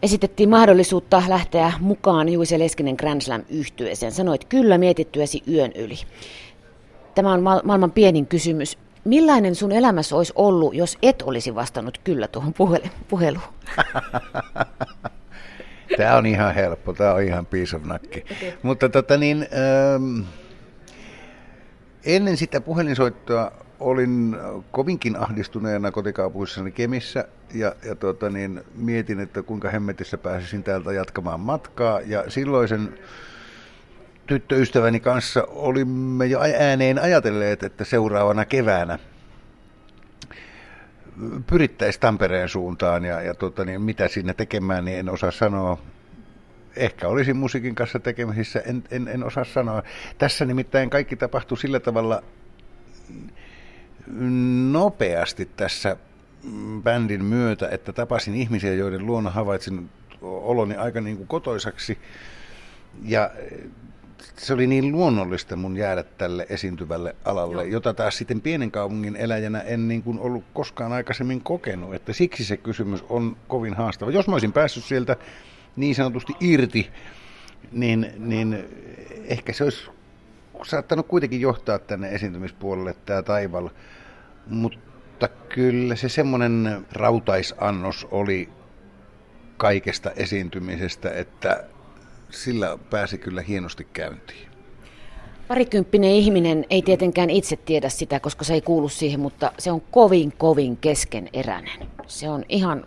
Esitettiin 0.03 0.49
mahdollisuutta 0.49 1.23
lähteä 1.27 1.73
mukaan 1.79 2.29
Juise 2.29 2.59
Leskinen 2.59 2.95
Grand 2.95 3.21
Slam 3.21 3.43
yhtyeeseen. 3.49 4.11
Sanoit 4.11 4.45
kyllä 4.45 4.77
mietittyäsi 4.77 5.43
yön 5.47 5.71
yli. 5.75 5.95
Tämä 7.15 7.33
on 7.33 7.43
ma- 7.43 7.61
maailman 7.63 7.91
pienin 7.91 8.27
kysymys. 8.27 8.77
Millainen 9.05 9.55
sun 9.55 9.71
elämässä 9.71 10.15
olisi 10.15 10.33
ollut, 10.35 10.75
jos 10.75 10.97
et 11.01 11.21
olisi 11.21 11.55
vastannut 11.55 11.97
kyllä 12.03 12.27
tuohon 12.27 12.53
puheluun? 13.07 13.47
Tämä 15.97 16.15
on 16.15 16.25
ihan 16.25 16.55
helppo, 16.55 16.93
tämä 16.93 17.13
on 17.13 17.23
ihan 17.23 17.45
piece 17.45 17.75
of 17.75 17.83
nakki. 17.83 18.19
Okay. 18.19 18.51
Mutta 18.63 18.89
tota 18.89 19.17
niin, 19.17 19.47
ähm, 19.53 20.19
ennen 22.05 22.37
sitä 22.37 22.61
puhelinsoittoa 22.61 23.51
olin 23.79 24.37
kovinkin 24.71 25.15
ahdistuneena 25.15 25.91
kotikaupungissani 25.91 26.71
Kemissä 26.71 27.25
ja, 27.53 27.75
ja 27.85 27.95
tuota, 27.95 28.29
niin, 28.29 28.61
mietin, 28.75 29.19
että 29.19 29.43
kuinka 29.43 29.69
hemmetissä 29.69 30.17
pääsisin 30.17 30.63
täältä 30.63 30.93
jatkamaan 30.93 31.39
matkaa. 31.39 32.01
Ja 32.01 32.23
silloisen 32.27 32.99
tyttöystäväni 34.27 34.99
kanssa 34.99 35.43
olimme 35.49 36.25
jo 36.25 36.39
ääneen 36.59 36.99
ajatelleet, 36.99 37.63
että 37.63 37.85
seuraavana 37.85 38.45
keväänä 38.45 38.99
pyrittäisiin 41.47 42.01
Tampereen 42.01 42.49
suuntaan 42.49 43.05
ja, 43.05 43.21
ja 43.21 43.33
tuota, 43.33 43.65
niin, 43.65 43.81
mitä 43.81 44.07
sinne 44.07 44.33
tekemään, 44.33 44.85
niin 44.85 44.99
en 44.99 45.09
osaa 45.09 45.31
sanoa. 45.31 45.77
Ehkä 46.75 47.07
olisin 47.07 47.37
musiikin 47.37 47.75
kanssa 47.75 47.99
tekemisissä, 47.99 48.59
en, 48.59 48.83
en, 48.91 49.07
en 49.07 49.23
osaa 49.23 49.43
sanoa. 49.43 49.83
Tässä 50.17 50.45
nimittäin 50.45 50.89
kaikki 50.89 51.15
tapahtui 51.15 51.57
sillä 51.57 51.79
tavalla 51.79 52.23
nopeasti 54.71 55.49
tässä 55.57 55.97
bändin 56.83 57.25
myötä, 57.25 57.69
että 57.71 57.93
tapasin 57.93 58.35
ihmisiä, 58.35 58.73
joiden 58.73 59.05
luona 59.05 59.29
havaitsin 59.29 59.89
oloni 60.21 60.75
aika 60.75 61.01
niin 61.01 61.17
kuin 61.17 61.27
kotoisaksi. 61.27 61.97
Ja 63.03 63.31
se 64.37 64.53
oli 64.53 64.67
niin 64.67 64.91
luonnollista 64.91 65.55
mun 65.55 65.77
jäädä 65.77 66.03
tälle 66.03 66.45
esiintyvälle 66.49 67.15
alalle, 67.25 67.63
Joo. 67.63 67.71
jota 67.71 67.93
taas 67.93 68.17
sitten 68.17 68.41
pienen 68.41 68.71
kaupungin 68.71 69.15
eläjänä 69.15 69.59
en 69.61 69.87
niin 69.87 70.03
kuin 70.03 70.19
ollut 70.19 70.43
koskaan 70.53 70.93
aikaisemmin 70.93 71.41
kokenut. 71.41 71.93
Että 71.93 72.13
siksi 72.13 72.45
se 72.45 72.57
kysymys 72.57 73.03
on 73.09 73.37
kovin 73.47 73.73
haastava. 73.73 74.11
Jos 74.11 74.27
mä 74.27 74.35
olisin 74.35 74.53
päässyt 74.53 74.83
sieltä 74.83 75.15
niin 75.75 75.95
sanotusti 75.95 76.33
irti, 76.39 76.89
niin, 77.71 78.13
niin 78.17 78.65
ehkä 79.25 79.53
se 79.53 79.63
olisi 79.63 79.89
saattanut 80.63 81.07
kuitenkin 81.07 81.41
johtaa 81.41 81.79
tänne 81.79 82.09
esiintymispuolelle 82.09 82.95
tämä 83.05 83.21
taival. 83.21 83.69
Mutta 84.47 85.27
kyllä 85.27 85.95
se 85.95 86.09
semmoinen 86.09 86.85
rautaisannos 86.91 88.07
oli 88.11 88.49
kaikesta 89.57 90.11
esiintymisestä, 90.11 91.11
että 91.11 91.63
sillä 92.29 92.77
pääsi 92.89 93.17
kyllä 93.17 93.41
hienosti 93.41 93.87
käyntiin. 93.93 94.49
Parikymppinen 95.47 96.11
ihminen 96.11 96.65
ei 96.69 96.81
tietenkään 96.81 97.29
itse 97.29 97.55
tiedä 97.55 97.89
sitä, 97.89 98.19
koska 98.19 98.43
se 98.43 98.53
ei 98.53 98.61
kuulu 98.61 98.89
siihen, 98.89 99.19
mutta 99.19 99.51
se 99.59 99.71
on 99.71 99.81
kovin, 99.81 100.33
kovin 100.37 100.77
keskeneräinen. 100.77 101.87
Se 102.07 102.29
on 102.29 102.45
ihan 102.49 102.85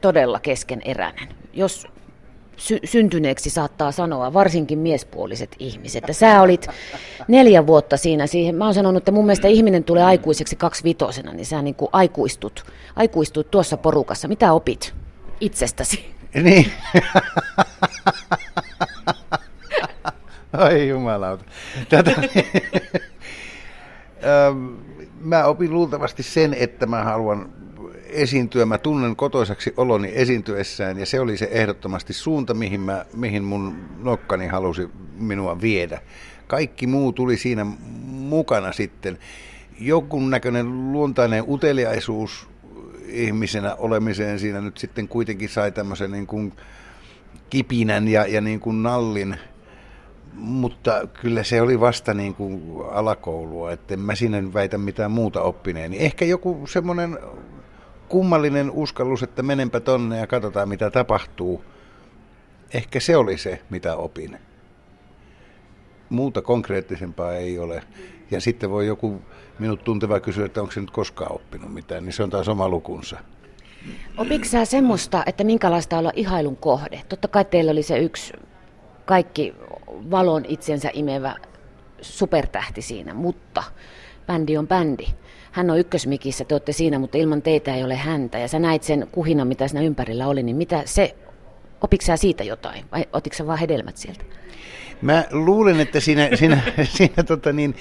todella 0.00 0.40
keskeneräinen. 0.40 1.28
Jos 1.52 1.86
sy- 2.56 2.80
syntyneeksi 2.84 3.50
saattaa 3.50 3.92
sanoa, 3.92 4.32
varsinkin 4.32 4.78
miespuoliset 4.78 5.56
ihmiset. 5.58 6.04
Että 6.04 6.12
sä 6.12 6.42
olit 6.42 6.66
neljä 7.28 7.66
vuotta 7.66 7.96
siinä 7.96 8.26
siihen. 8.26 8.54
Mä 8.54 8.64
oon 8.64 8.74
sanonut, 8.74 9.00
että 9.00 9.12
mun 9.12 9.26
mielestä 9.26 9.48
ihminen 9.48 9.84
tulee 9.84 10.02
aikuiseksi 10.02 10.56
kaksivitosena, 10.56 11.32
niin 11.32 11.46
sä 11.46 11.62
niin 11.62 11.74
kuin 11.74 11.88
aikuistut, 11.92 12.64
aikuistut 12.96 13.50
tuossa 13.50 13.76
porukassa. 13.76 14.28
Mitä 14.28 14.52
opit 14.52 14.94
itsestäsi? 15.40 16.14
Niin. 16.42 16.72
Ai 20.52 20.88
jumalauta. 20.88 21.44
Tätä, 21.88 22.10
mä 25.20 25.44
opin 25.44 25.74
luultavasti 25.74 26.22
sen, 26.22 26.54
että 26.54 26.86
mä 26.86 27.04
haluan 27.04 27.52
esiintyä. 28.14 28.66
Mä 28.66 28.78
tunnen 28.78 29.16
kotoisaksi 29.16 29.74
oloni 29.76 30.10
esiintyessään 30.14 30.98
ja 30.98 31.06
se 31.06 31.20
oli 31.20 31.36
se 31.36 31.48
ehdottomasti 31.50 32.12
suunta, 32.12 32.54
mihin, 32.54 32.80
mä, 32.80 33.04
mihin 33.14 33.44
mun 33.44 33.74
nokkani 33.98 34.46
halusi 34.46 34.88
minua 35.18 35.60
viedä. 35.60 36.00
Kaikki 36.46 36.86
muu 36.86 37.12
tuli 37.12 37.36
siinä 37.36 37.66
mukana 38.06 38.72
sitten. 38.72 39.18
Jokun 39.80 40.30
näköinen 40.30 40.92
luontainen 40.92 41.44
uteliaisuus 41.48 42.48
ihmisenä 43.06 43.74
olemiseen 43.74 44.38
siinä 44.38 44.60
nyt 44.60 44.78
sitten 44.78 45.08
kuitenkin 45.08 45.48
sai 45.48 45.72
tämmöisen 45.72 46.10
niin 46.10 46.26
kuin 46.26 46.52
kipinän 47.50 48.08
ja, 48.08 48.26
ja 48.26 48.40
niin 48.40 48.60
kuin 48.60 48.82
nallin, 48.82 49.36
mutta 50.32 51.08
kyllä 51.20 51.42
se 51.42 51.62
oli 51.62 51.80
vasta 51.80 52.14
niin 52.14 52.34
kuin 52.34 52.62
alakoulua, 52.90 53.72
että 53.72 53.94
en 53.94 54.00
mä 54.00 54.14
siinä 54.14 54.54
väitä 54.54 54.78
mitään 54.78 55.10
muuta 55.10 55.42
oppineeni. 55.42 55.96
Ehkä 55.98 56.24
joku 56.24 56.66
semmoinen 56.66 57.18
kummallinen 58.08 58.70
uskallus, 58.70 59.22
että 59.22 59.42
menenpä 59.42 59.80
tonne 59.80 60.18
ja 60.18 60.26
katsotaan 60.26 60.68
mitä 60.68 60.90
tapahtuu. 60.90 61.64
Ehkä 62.74 63.00
se 63.00 63.16
oli 63.16 63.38
se, 63.38 63.62
mitä 63.70 63.96
opin. 63.96 64.38
Muuta 66.08 66.42
konkreettisempaa 66.42 67.32
ei 67.32 67.58
ole. 67.58 67.82
Ja 68.30 68.40
sitten 68.40 68.70
voi 68.70 68.86
joku 68.86 69.22
minut 69.58 69.84
tunteva 69.84 70.20
kysyä, 70.20 70.46
että 70.46 70.60
onko 70.60 70.72
se 70.72 70.80
nyt 70.80 70.90
koskaan 70.90 71.32
oppinut 71.32 71.74
mitään, 71.74 72.04
niin 72.04 72.12
se 72.12 72.22
on 72.22 72.30
taas 72.30 72.48
oma 72.48 72.68
lukunsa. 72.68 73.18
Opitko 74.16 74.48
sä 74.48 74.64
semmoista, 74.64 75.22
että 75.26 75.44
minkälaista 75.44 75.98
olla 75.98 76.12
ihailun 76.16 76.56
kohde? 76.56 77.02
Totta 77.08 77.28
kai 77.28 77.44
teillä 77.44 77.70
oli 77.72 77.82
se 77.82 77.98
yksi 77.98 78.32
kaikki 79.04 79.54
valon 80.10 80.44
itsensä 80.48 80.90
imevä 80.92 81.36
supertähti 82.00 82.82
siinä, 82.82 83.14
mutta 83.14 83.62
bändi 84.26 84.56
on 84.56 84.68
bändi. 84.68 85.06
Hän 85.54 85.70
on 85.70 85.78
ykkösmikissä, 85.78 86.44
te 86.44 86.54
olette 86.54 86.72
siinä, 86.72 86.98
mutta 86.98 87.18
ilman 87.18 87.42
teitä 87.42 87.74
ei 87.74 87.84
ole 87.84 87.96
häntä. 87.96 88.38
Ja 88.38 88.48
sä 88.48 88.58
näit 88.58 88.82
sen 88.82 89.08
kuhinan, 89.12 89.48
mitä 89.48 89.68
siinä 89.68 89.82
ympärillä 89.82 90.28
oli, 90.28 90.42
niin 90.42 90.56
mitä 90.56 90.82
se, 90.84 91.14
opitko 91.80 92.06
sä 92.06 92.16
siitä 92.16 92.44
jotain 92.44 92.84
vai 92.92 93.04
otitko 93.12 93.36
sä 93.36 93.46
vaan 93.46 93.58
hedelmät 93.58 93.96
sieltä? 93.96 94.24
Mä 95.02 95.24
luulen, 95.32 95.80
että 95.80 96.00
siinä, 96.00 96.28
siinä, 96.34 96.62
siinä 96.96 97.22
tota 97.22 97.52
niin, 97.52 97.74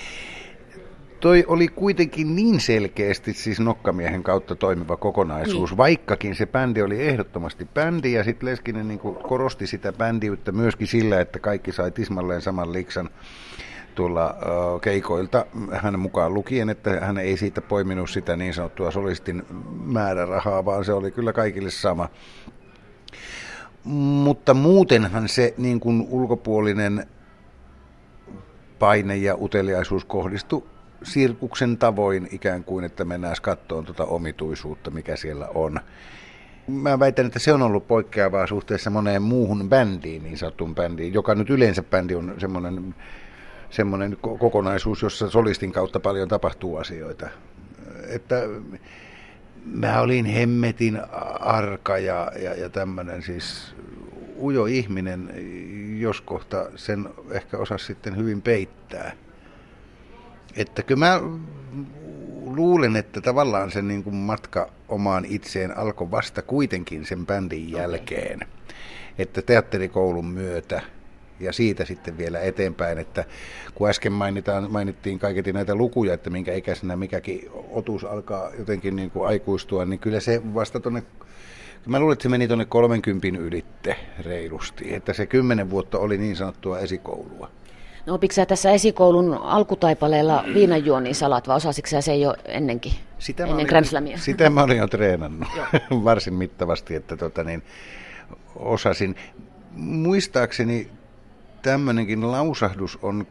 toi 1.19 1.43
oli 1.47 1.67
kuitenkin 1.67 2.35
niin 2.35 2.59
selkeästi 2.59 3.33
siis 3.33 3.59
nokkamiehen 3.59 4.23
kautta 4.23 4.55
toimiva 4.55 4.97
kokonaisuus, 4.97 5.69
niin. 5.69 5.77
vaikkakin 5.77 6.35
se 6.35 6.45
bändi 6.45 6.81
oli 6.81 7.01
ehdottomasti 7.01 7.67
bändi 7.73 8.13
ja 8.13 8.23
sitten 8.23 8.49
Leskinen 8.49 8.87
niin 8.87 8.99
korosti 8.99 9.67
sitä 9.67 9.93
bändiyttä 9.93 10.51
myöskin 10.51 10.87
sillä, 10.87 11.21
että 11.21 11.39
kaikki 11.39 11.71
sai 11.71 11.91
tismalleen 11.91 12.41
saman 12.41 12.73
liksan 12.73 13.09
tuolla 13.95 14.35
uh, 14.73 14.81
keikoilta 14.81 15.45
hänen 15.71 15.99
mukaan 15.99 16.33
lukien, 16.33 16.69
että 16.69 16.99
hän 17.01 17.17
ei 17.17 17.37
siitä 17.37 17.61
poiminut 17.61 18.09
sitä 18.09 18.35
niin 18.35 18.53
sanottua 18.53 18.91
solistin 18.91 19.43
määrärahaa, 19.85 20.65
vaan 20.65 20.85
se 20.85 20.93
oli 20.93 21.11
kyllä 21.11 21.33
kaikille 21.33 21.69
sama. 21.69 22.09
Mutta 23.83 24.53
muutenhan 24.53 25.29
se 25.29 25.53
niin 25.57 25.79
kuin 25.79 26.07
ulkopuolinen 26.09 27.07
paine 28.79 29.15
ja 29.15 29.35
uteliaisuus 29.41 30.05
kohdistui 30.05 30.63
sirkuksen 31.03 31.77
tavoin 31.77 32.27
ikään 32.31 32.63
kuin, 32.63 32.85
että 32.85 33.05
mennään 33.05 33.35
kattoon 33.41 33.85
tuota 33.85 34.05
omituisuutta, 34.05 34.91
mikä 34.91 35.15
siellä 35.15 35.47
on. 35.55 35.79
Mä 36.67 36.99
väitän, 36.99 37.25
että 37.25 37.39
se 37.39 37.53
on 37.53 37.61
ollut 37.61 37.87
poikkeavaa 37.87 38.47
suhteessa 38.47 38.89
moneen 38.89 39.21
muuhun 39.21 39.69
bändiin, 39.69 40.23
niin 40.23 40.37
sanottuun 40.37 40.75
bändiin, 40.75 41.13
joka 41.13 41.35
nyt 41.35 41.49
yleensä 41.49 41.83
bändi 41.83 42.15
on 42.15 42.35
semmoinen, 42.37 42.95
semmoinen 43.73 44.17
kokonaisuus, 44.21 45.01
jossa 45.01 45.29
solistin 45.29 45.71
kautta 45.71 45.99
paljon 45.99 46.27
tapahtuu 46.27 46.77
asioita. 46.77 47.29
Että 48.07 48.35
mä 49.65 50.01
olin 50.01 50.25
hemmetin 50.25 51.01
arka 51.39 51.97
ja, 51.97 52.31
ja, 52.41 52.53
ja 52.53 52.69
tämmöinen 52.69 53.21
siis 53.21 53.75
ujo 54.39 54.65
ihminen, 54.65 55.29
jos 55.99 56.21
kohta 56.21 56.65
sen 56.75 57.09
ehkä 57.31 57.57
osasi 57.57 57.85
sitten 57.85 58.17
hyvin 58.17 58.41
peittää. 58.41 59.11
Että 60.55 60.83
kyllä 60.83 60.99
mä 60.99 61.21
luulen, 62.45 62.95
että 62.95 63.21
tavallaan 63.21 63.71
se 63.71 63.81
niin 63.81 64.03
kuin 64.03 64.15
matka 64.15 64.69
omaan 64.89 65.25
itseen 65.25 65.77
alkoi 65.77 66.11
vasta 66.11 66.41
kuitenkin 66.41 67.05
sen 67.05 67.25
bändin 67.25 67.71
jälkeen. 67.71 68.35
Okay. 68.35 68.47
Että 69.17 69.41
teatterikoulun 69.41 70.25
myötä 70.25 70.81
ja 71.39 71.53
siitä 71.53 71.85
sitten 71.85 72.17
vielä 72.17 72.39
eteenpäin, 72.39 72.97
että 72.97 73.25
kun 73.75 73.89
äsken 73.89 74.11
mainitaan, 74.13 74.71
mainittiin 74.71 75.19
kaiketi 75.19 75.53
näitä 75.53 75.75
lukuja, 75.75 76.13
että 76.13 76.29
minkä 76.29 76.53
ikäisenä 76.53 76.95
mikäkin 76.95 77.49
otus 77.69 78.03
alkaa 78.03 78.49
jotenkin 78.59 78.95
niin 78.95 79.11
kuin 79.11 79.27
aikuistua, 79.27 79.85
niin 79.85 79.99
kyllä 79.99 80.19
se 80.19 80.41
vasta 80.53 80.79
tuonne 80.79 81.03
Mä 81.85 81.99
luulen, 81.99 82.13
että 82.13 82.23
se 82.23 82.29
meni 82.29 82.47
tuonne 82.47 82.65
30 82.65 83.27
ylitte 83.39 83.95
reilusti, 84.19 84.93
että 84.93 85.13
se 85.13 85.25
kymmenen 85.25 85.69
vuotta 85.69 85.99
oli 85.99 86.17
niin 86.17 86.35
sanottua 86.35 86.79
esikoulua. 86.79 87.49
No 88.05 88.13
opitko 88.13 88.33
sä 88.33 88.45
tässä 88.45 88.71
esikoulun 88.71 89.33
alkutaipaleella 89.33 90.43
viinanjuonnin 90.53 91.15
salat 91.15 91.47
vai 91.47 91.55
osasitko 91.55 91.89
sä 91.89 92.01
se 92.01 92.15
jo 92.15 92.35
ennenkin, 92.45 92.93
sitä 93.19 93.43
ennen 93.43 93.67
olin, 94.01 94.19
Sitä 94.19 94.49
mä 94.49 94.63
olin 94.63 94.77
jo 94.77 94.87
treenannut 94.87 95.49
varsin 96.03 96.33
mittavasti, 96.33 96.95
että 96.95 97.17
tota 97.17 97.43
niin, 97.43 97.63
osasin. 98.55 99.15
Muistaakseni 99.71 100.89
tämmöinenkin 101.63 102.31
lausahdus 102.31 102.99
on 103.01 103.27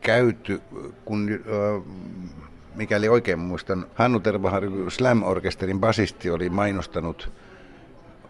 käyty, 0.00 0.60
kun 1.04 1.30
mikäli 2.74 3.08
oikein 3.08 3.38
muistan, 3.38 3.86
Hannu 3.94 4.20
Tervaharju 4.20 4.90
Slam-orkesterin 4.90 5.80
basisti 5.80 6.30
oli 6.30 6.48
mainostanut 6.48 7.32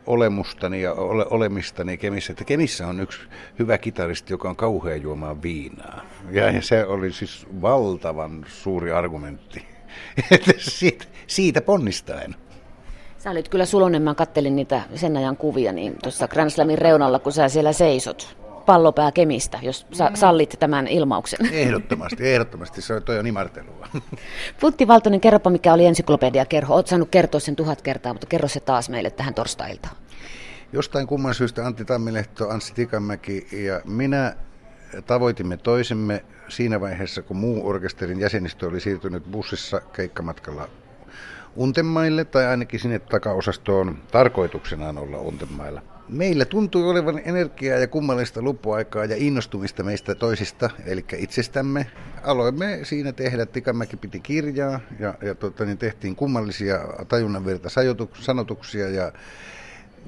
olemustani 0.07 0.83
ja 0.83 0.93
ole, 0.93 1.27
olemistani 1.31 1.97
Kemissä, 1.97 2.33
että 2.33 2.45
Kemissä 2.45 2.87
on 2.87 3.01
yksi 3.01 3.21
hyvä 3.59 3.79
kitaristi, 3.79 4.33
joka 4.33 4.49
on 4.49 4.57
kauhea 4.57 4.97
juomaan 4.97 5.43
viinaa. 5.43 6.01
Ja, 6.31 6.51
ja 6.51 6.63
se 6.63 6.85
oli 6.85 7.13
siis 7.13 7.47
valtavan 7.63 8.45
suuri 8.49 8.93
argumentti, 8.93 9.67
että 10.31 10.53
siitä, 10.59 11.05
siitä 11.27 11.61
ponnistaen. 11.61 12.35
Sä 13.19 13.31
olit 13.31 13.49
kyllä 13.49 13.67
sulonen, 13.67 14.03
mä 14.03 14.15
kattelin 14.15 14.57
niitä 14.57 14.83
sen 14.95 15.17
ajan 15.17 15.37
kuvia, 15.37 15.73
niin 15.73 15.97
tuossa 16.03 16.29
Grand 16.29 16.51
Slamin 16.51 16.79
reunalla, 16.79 17.19
kun 17.19 17.33
sä 17.33 17.49
siellä 17.49 17.73
seisot 17.73 18.44
pallopää 18.67 19.13
Kemistä, 19.13 19.59
jos 19.63 19.87
sa- 19.93 20.11
sallit 20.15 20.57
tämän 20.59 20.87
ilmauksen. 20.87 21.53
Ehdottomasti, 21.53 22.29
ehdottomasti. 22.29 22.83
Se 22.83 22.95
on 22.95 23.03
toi 23.03 23.19
on 23.19 23.27
imartelua. 23.27 23.89
Putti 24.61 24.89
Valtonen, 24.89 25.21
kerropa 25.21 25.51
mikä 25.51 25.73
oli 25.73 25.87
ensyklopedia 25.87 26.45
kerho. 26.45 26.75
Oot 26.75 26.87
saanut 26.87 27.09
kertoa 27.11 27.41
sen 27.41 27.57
tuhat 27.57 27.83
kertaa, 27.83 28.13
mutta 28.13 28.27
kerro 28.27 28.49
se 28.49 28.61
taas 28.61 28.89
meille 28.89 29.11
tähän 29.11 29.35
torstailtaan. 29.35 29.97
Jostain 30.73 31.07
kumman 31.07 31.35
syystä 31.35 31.67
Antti 31.67 31.85
Tammilehto, 31.85 32.49
Anssi 32.49 32.75
Tikanmäki 32.75 33.47
ja 33.53 33.81
minä 33.85 34.37
tavoitimme 35.07 35.57
toisemme 35.57 36.25
siinä 36.49 36.81
vaiheessa, 36.81 37.23
kun 37.23 37.37
muu 37.37 37.69
orkesterin 37.69 38.21
jäsenistö 38.21 38.67
oli 38.67 38.81
siirtynyt 38.81 39.31
bussissa 39.31 39.81
keikkamatkalla 39.81 40.69
Untemaille, 41.57 42.25
tai 42.25 42.47
ainakin 42.47 42.81
sinne 42.81 42.99
takaosastoon 42.99 43.99
tarkoituksenaan 44.13 44.99
olla 44.99 45.19
Untemailla. 45.19 45.83
Meillä 46.09 46.45
tuntui 46.45 46.91
olevan 46.91 47.21
energiaa 47.25 47.79
ja 47.79 47.89
kummallista 47.89 48.43
luppuaikaa 48.43 49.05
ja 49.05 49.17
innostumista 49.19 49.83
meistä 49.83 50.15
toisista, 50.15 50.71
eli 50.87 51.05
itsestämme. 51.17 51.87
Aloimme 52.23 52.81
siinä 52.83 53.13
tehdä, 53.13 53.47
Tikamäki 53.47 53.97
piti 53.97 54.21
kirjaa 54.21 54.81
ja, 54.99 55.15
ja 55.23 55.35
tota, 55.35 55.65
niin 55.65 55.79
tehtiin 55.79 56.17
kummallisia 56.17 56.79
tajunnanvirta 57.09 57.69
sanotuksia 58.21 58.89
ja 58.89 59.13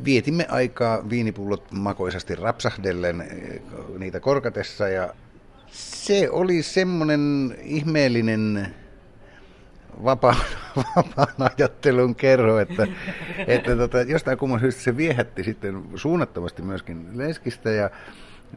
vietimme 0.05 0.47
aikaa 0.49 1.11
viinipullot 1.11 1.73
makoisasti 1.73 2.35
rapsahdellen 2.35 3.21
eh, 3.21 3.61
niitä 3.99 4.21
korkatessa 4.21 4.89
ja 4.89 5.15
se 5.71 6.31
oli 6.31 6.63
semmoinen 6.63 7.55
ihmeellinen 7.63 8.75
vapaan, 10.05 10.37
vapaan 10.97 11.51
ajattelun 11.59 12.15
kerro, 12.15 12.59
että, 12.59 12.87
että 13.47 13.77
tota, 13.77 14.03
jostain 14.03 14.39
kumman 14.39 14.61
syystä 14.61 14.83
se 14.83 14.97
viehätti 14.97 15.45
sitten 15.45 15.83
suunnattomasti 15.95 16.63
myöskin 16.63 17.09
Leskistä 17.15 17.71
ja 17.71 17.91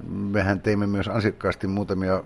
mehän 0.07 0.61
teimme 0.61 0.87
myös 0.87 1.07
ansiokkaasti 1.07 1.67
muutamia 1.67 2.23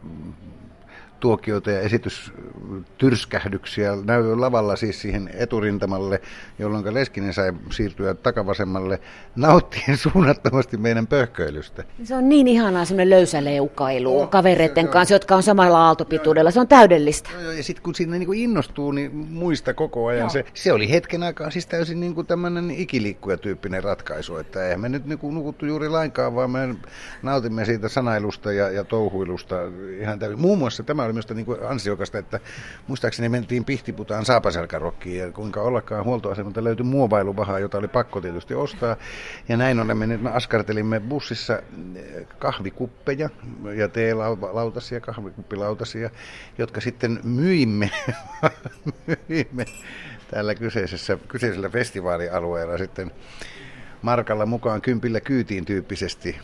tuokioita 1.24 1.72
ja 1.72 1.80
esitystyrskähdyksiä 1.80 3.92
näy 4.04 4.36
lavalla 4.36 4.76
siis 4.76 5.02
siihen 5.02 5.30
eturintamalle, 5.34 6.22
jolloin 6.60 6.94
Leskinen 6.94 7.34
sai 7.34 7.54
siirtyä 7.72 8.14
takavasemmalle 8.14 9.00
nauttien 9.36 9.98
suunnattomasti 9.98 10.78
meidän 10.78 11.08
pöhköilystä. 11.08 11.84
Se 12.04 12.16
on 12.16 12.30
niin 12.30 12.48
ihanaa 12.48 12.86
semmoinen 12.86 13.10
löysä 13.10 13.44
leukailu 13.44 14.22
oh, 14.22 14.30
kavereiden 14.30 14.88
kanssa, 14.88 15.16
jotka 15.16 15.36
on 15.36 15.44
samalla 15.44 15.86
aaltopituudella. 15.86 16.52
Se 16.52 16.60
on 16.60 16.68
täydellistä. 16.68 17.30
Joo, 17.42 17.52
ja 17.52 17.64
sitten 17.64 17.84
kun 17.84 17.96
siinä 17.96 18.18
niin 18.18 18.34
innostuu, 18.34 18.92
niin 18.92 19.16
muista 19.16 19.74
koko 19.74 20.06
ajan. 20.06 20.30
Se, 20.30 20.46
se 20.54 20.74
oli 20.74 20.90
hetken 20.90 21.24
aikaa 21.24 21.52
siis 21.52 21.66
täysin 21.66 22.00
niin 22.00 22.16
kuin 22.16 22.28
tämmöinen 22.28 22.72
ikiliikkuja-tyyppinen 22.72 23.84
ratkaisu, 23.84 24.38
että 24.38 24.66
eihän 24.66 24.82
me 24.82 24.90
nyt 24.90 25.06
niin 25.06 25.20
kuin 25.20 25.36
nukuttu 25.36 25.66
juuri 25.66 25.90
lainkaan, 25.90 26.36
vaan 26.36 26.52
me 26.52 26.76
nautimme 27.22 27.66
siitä 27.66 27.90
sanailusta 27.90 28.52
ja, 28.52 28.70
ja 28.70 28.84
touhuilusta 28.84 29.56
ihan 30.00 30.20
täysin. 30.20 30.40
Muun 30.40 30.58
muassa 30.58 30.84
tämä 30.84 31.04
oli 31.04 31.13
oli 31.14 31.16
minusta 31.16 31.34
niin 31.34 31.70
ansiokasta, 31.70 32.18
että 32.18 32.40
muistaakseni 32.88 33.30
mentiin 33.30 33.66
Pihtiputaan 33.66 34.26
saapaselkärokkiin 34.26 35.20
ja 35.20 35.32
kuinka 35.32 35.62
ollakaan 35.62 36.06
huoltoasemalta 36.06 36.64
löytyi 36.64 36.86
muovailuvahaa, 36.86 37.60
jota 37.60 37.78
oli 37.78 37.88
pakko 37.88 38.22
tietysti 38.22 38.54
ostaa. 38.54 38.96
Ja 39.50 39.58
näin 39.58 39.80
olemme, 39.80 40.08
me 40.18 40.30
askartelimme 40.30 41.00
bussissa 41.00 41.62
eh, 41.96 42.28
kahvikuppeja 42.40 43.30
ja 43.76 43.88
teelautasia, 43.88 45.00
kahvikuppilautasia, 45.00 46.10
jotka 46.58 46.82
sitten 46.82 47.20
myimme, 47.24 47.92
myimme 49.28 49.66
tällä 50.32 50.56
kyseisessä, 50.56 51.18
kyseisellä 51.28 51.70
festivaalialueella 51.70 52.78
sitten 52.78 53.12
markalla 54.02 54.46
mukaan 54.46 54.82
kympillä 54.82 55.22
kyytiin 55.22 55.66
tyyppisesti 55.66 56.40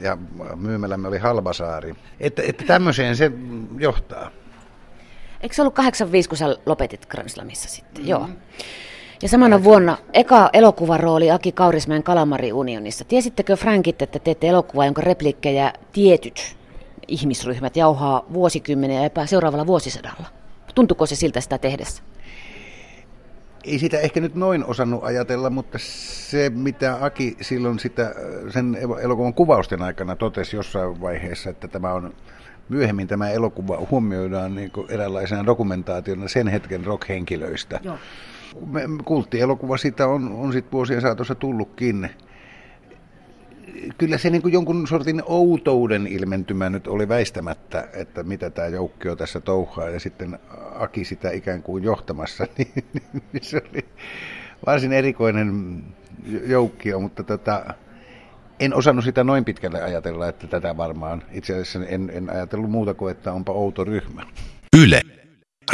ja 0.00 0.18
myymälämme 0.56 1.08
oli 1.08 1.18
Halbasaari. 1.18 1.94
Että, 2.20 2.42
että 2.46 2.64
tämmöiseen 2.64 3.16
se 3.16 3.32
johtaa. 3.78 4.30
Eikö 5.40 5.54
se 5.54 5.62
ollut 5.62 5.74
85, 5.74 6.28
kun 6.28 6.38
sä 6.38 6.56
lopetit 6.66 7.06
Granslamissa 7.06 7.68
sitten? 7.68 7.94
Mm-hmm. 7.94 8.10
Joo. 8.10 8.28
Ja 9.22 9.28
samana 9.28 9.64
vuonna 9.64 9.98
eka 10.12 10.50
elokuvan 10.52 11.00
rooli 11.00 11.30
Aki 11.30 11.52
Kaurismäen 11.52 12.02
Kalamari-unionissa. 12.02 13.04
Tiesittekö 13.04 13.56
Frankit, 13.56 14.02
että 14.02 14.18
teette 14.18 14.48
elokuvaa, 14.48 14.84
jonka 14.84 15.02
replikkejä 15.02 15.72
tietyt 15.92 16.56
ihmisryhmät 17.08 17.76
jauhaa 17.76 18.24
vuosikymmeniä 18.32 19.02
ja 19.02 19.26
seuraavalla 19.26 19.66
vuosisadalla? 19.66 20.26
Tuntuuko 20.74 21.06
se 21.06 21.16
siltä 21.16 21.40
sitä 21.40 21.58
tehdessä? 21.58 22.02
Ei 23.64 23.78
sitä 23.78 23.98
ehkä 23.98 24.20
nyt 24.20 24.34
noin 24.34 24.64
osannut 24.64 25.04
ajatella, 25.04 25.50
mutta 25.50 25.78
se 25.80 26.50
mitä 26.54 26.98
Aki 27.00 27.36
silloin 27.40 27.78
sitä, 27.78 28.14
sen 28.48 28.78
elokuvan 29.02 29.34
kuvausten 29.34 29.82
aikana 29.82 30.16
totesi 30.16 30.56
jossain 30.56 31.00
vaiheessa, 31.00 31.50
että 31.50 31.68
tämä 31.68 31.92
on 31.92 32.14
myöhemmin 32.68 33.08
tämä 33.08 33.30
elokuva 33.30 33.86
huomioidaan 33.90 34.54
niin 34.54 34.70
kuin 34.70 34.90
eräänlaisena 34.90 35.46
dokumentaationa 35.46 36.28
sen 36.28 36.48
hetken 36.48 36.84
rockhenkilöistä. 36.84 37.80
Joo. 37.82 37.98
Kulttielokuva 39.04 39.76
sitä 39.76 40.06
on, 40.06 40.32
on 40.32 40.52
sitten 40.52 40.72
vuosien 40.72 41.00
saatossa 41.00 41.34
tullutkin 41.34 42.10
kyllä 43.98 44.18
se 44.18 44.30
niin 44.30 44.42
kuin 44.42 44.52
jonkun 44.52 44.88
sortin 44.88 45.22
outouden 45.26 46.06
ilmentymä 46.06 46.70
nyt 46.70 46.86
oli 46.86 47.08
väistämättä, 47.08 47.88
että 47.92 48.22
mitä 48.22 48.50
tämä 48.50 48.68
joukkio 48.68 49.16
tässä 49.16 49.40
touhaa 49.40 49.88
ja 49.88 50.00
sitten 50.00 50.38
Aki 50.74 51.04
sitä 51.04 51.30
ikään 51.30 51.62
kuin 51.62 51.84
johtamassa, 51.84 52.46
niin, 52.58 52.84
niin 53.32 53.42
se 53.44 53.62
oli 53.72 53.84
varsin 54.66 54.92
erikoinen 54.92 55.82
joukkio, 56.46 57.00
mutta 57.00 57.22
tota, 57.22 57.64
en 58.60 58.74
osannut 58.74 59.04
sitä 59.04 59.24
noin 59.24 59.44
pitkälle 59.44 59.82
ajatella, 59.82 60.28
että 60.28 60.46
tätä 60.46 60.76
varmaan, 60.76 61.22
itse 61.32 61.52
asiassa 61.52 61.78
en, 61.86 62.10
en 62.14 62.30
ajatellut 62.30 62.70
muuta 62.70 62.94
kuin, 62.94 63.10
että 63.10 63.32
onpa 63.32 63.52
outo 63.52 63.84
ryhmä. 63.84 64.26
Yle, 64.76 65.00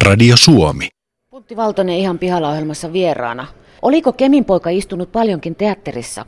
Radio 0.04 0.36
Suomi. 0.36 0.88
Putti 1.30 1.56
Valtonen 1.56 1.94
ihan 1.94 2.18
pihalla 2.18 2.50
ohjelmassa 2.50 2.92
vieraana. 2.92 3.46
Oliko 3.82 4.12
Kemin 4.12 4.44
poika 4.44 4.70
istunut 4.70 5.12
paljonkin 5.12 5.54
teatterissa 5.54 6.26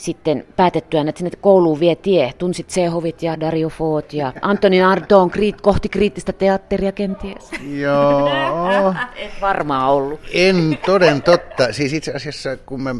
sitten 0.00 0.46
päätettyä, 0.56 1.00
että 1.00 1.18
sinne 1.18 1.30
kouluun 1.40 1.80
vie 1.80 1.96
tie. 1.96 2.32
Tunsit 2.38 2.70
Sehovit 2.70 3.22
ja 3.22 3.40
Dario 3.40 3.68
Fot 3.68 4.12
ja 4.12 4.32
Antoni 4.42 4.82
Ardon 4.82 5.30
kriit, 5.30 5.60
kohti 5.60 5.88
kriittistä 5.88 6.32
teatteria 6.32 6.92
kenties. 6.92 7.50
Joo. 7.80 8.94
Et 9.16 9.40
varmaan 9.40 9.88
ollut. 9.88 10.20
En 10.32 10.78
toden 10.86 11.22
totta. 11.22 11.72
Siis 11.72 11.92
itse 11.92 12.12
asiassa 12.12 12.56
kun 12.56 12.82
mä 12.82 12.94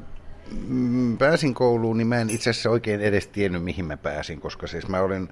mm, 0.66 1.18
pääsin 1.18 1.54
kouluun, 1.54 1.98
niin 1.98 2.06
mä 2.06 2.20
en 2.20 2.30
itse 2.30 2.50
asiassa 2.50 2.70
oikein 2.70 3.00
edes 3.00 3.26
tiennyt, 3.26 3.64
mihin 3.64 3.84
mä 3.84 3.96
pääsin, 3.96 4.40
koska 4.40 4.66
siis 4.66 4.88
mä 4.88 5.00
olin 5.00 5.28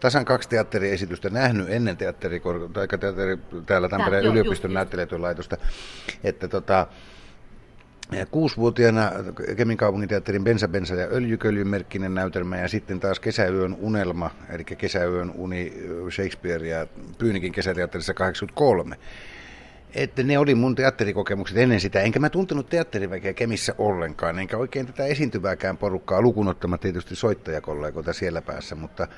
tasan 0.00 0.24
kaksi 0.24 0.48
teatteriesitystä 0.48 1.30
nähnyt 1.30 1.70
ennen 1.70 1.96
teatteri, 1.96 2.42
tai 2.72 2.88
teatteri 2.88 3.38
täällä 3.66 3.88
Tampereen 3.88 4.24
Tää, 4.24 4.32
yliopiston 4.32 4.74
näyttelijätyölaitosta, 4.74 5.56
että 6.24 6.48
tota, 6.48 6.86
Kuusivuotiaana 8.30 9.12
Kemin 9.56 9.76
kaupunginteatterin 9.76 10.44
Bensa 10.44 10.68
Bensa 10.68 10.94
ja 10.94 11.06
Öljyköljyn 11.06 11.68
merkkinen 11.68 12.14
näytelmä 12.14 12.58
ja 12.58 12.68
sitten 12.68 13.00
taas 13.00 13.20
Kesäyön 13.20 13.76
unelma, 13.80 14.30
eli 14.50 14.64
Kesäyön 14.64 15.32
uni 15.34 15.72
Shakespeare 16.10 16.68
ja 16.68 16.86
Pyynikin 17.18 17.52
kesäteatterissa 17.52 18.14
83. 18.14 18.96
Että 19.94 20.22
ne 20.22 20.38
oli 20.38 20.54
mun 20.54 20.74
teatterikokemukset 20.74 21.56
ennen 21.56 21.80
sitä, 21.80 22.00
enkä 22.00 22.18
mä 22.18 22.30
tuntenut 22.30 22.68
teatteriväkeä 22.68 23.32
Kemissä 23.32 23.74
ollenkaan, 23.78 24.38
enkä 24.38 24.56
oikein 24.56 24.86
tätä 24.86 25.04
esiintyvääkään 25.04 25.76
porukkaa, 25.76 26.22
lukunottamatta 26.22 26.82
tietysti 26.82 27.16
soittajakollegoita 27.16 28.12
siellä 28.12 28.42
päässä, 28.42 28.74
mutta 28.74 29.08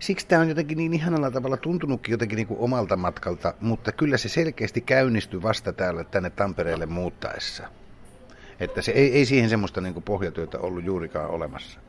siksi 0.00 0.26
tämä 0.26 0.42
on 0.42 0.48
jotenkin 0.48 0.78
niin 0.78 0.94
ihanalla 0.94 1.30
tavalla 1.30 1.56
tuntunutkin 1.56 2.12
jotenkin 2.12 2.36
niin 2.36 2.46
kuin 2.46 2.60
omalta 2.60 2.96
matkalta, 2.96 3.54
mutta 3.60 3.92
kyllä 3.92 4.16
se 4.16 4.28
selkeästi 4.28 4.80
käynnistyi 4.80 5.42
vasta 5.42 5.72
täällä 5.72 6.04
tänne 6.04 6.30
Tampereelle 6.30 6.86
muuttaessa. 6.86 7.68
Että 8.60 8.82
se 8.82 8.92
ei, 8.92 9.12
ei 9.12 9.24
siihen 9.24 9.50
semmoista 9.50 9.80
niin 9.80 9.94
kuin 9.94 10.02
pohjatyötä 10.02 10.58
ollut 10.58 10.84
juurikaan 10.84 11.30
olemassa. 11.30 11.80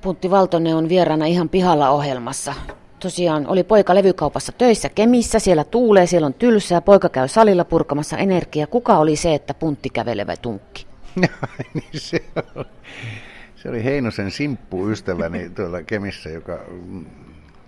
Puntti 0.00 0.30
Valtonen 0.30 0.76
on 0.76 0.88
vieraana 0.88 1.26
ihan 1.26 1.48
pihalla 1.48 1.90
ohjelmassa. 1.90 2.54
Tosiaan 3.00 3.46
oli 3.46 3.64
poika 3.64 3.94
levykaupassa 3.94 4.52
töissä 4.52 4.88
Kemissä, 4.88 5.38
siellä 5.38 5.64
tuulee, 5.64 6.06
siellä 6.06 6.26
on 6.26 6.34
tylsää, 6.34 6.80
poika 6.80 7.08
käy 7.08 7.28
salilla 7.28 7.64
purkamassa 7.64 8.18
energiaa. 8.18 8.66
Kuka 8.66 8.98
oli 8.98 9.16
se, 9.16 9.34
että 9.34 9.54
puntti 9.54 9.90
kävelevä 9.90 10.36
tunkki? 10.36 10.86
niin 11.74 12.00
se. 12.00 12.24
Se 13.62 13.68
oli 13.68 13.84
Heinosen 13.84 14.30
simppu 14.30 14.88
ystäväni 14.88 15.50
tuolla 15.50 15.82
Kemissä, 15.82 16.30
joka 16.30 16.58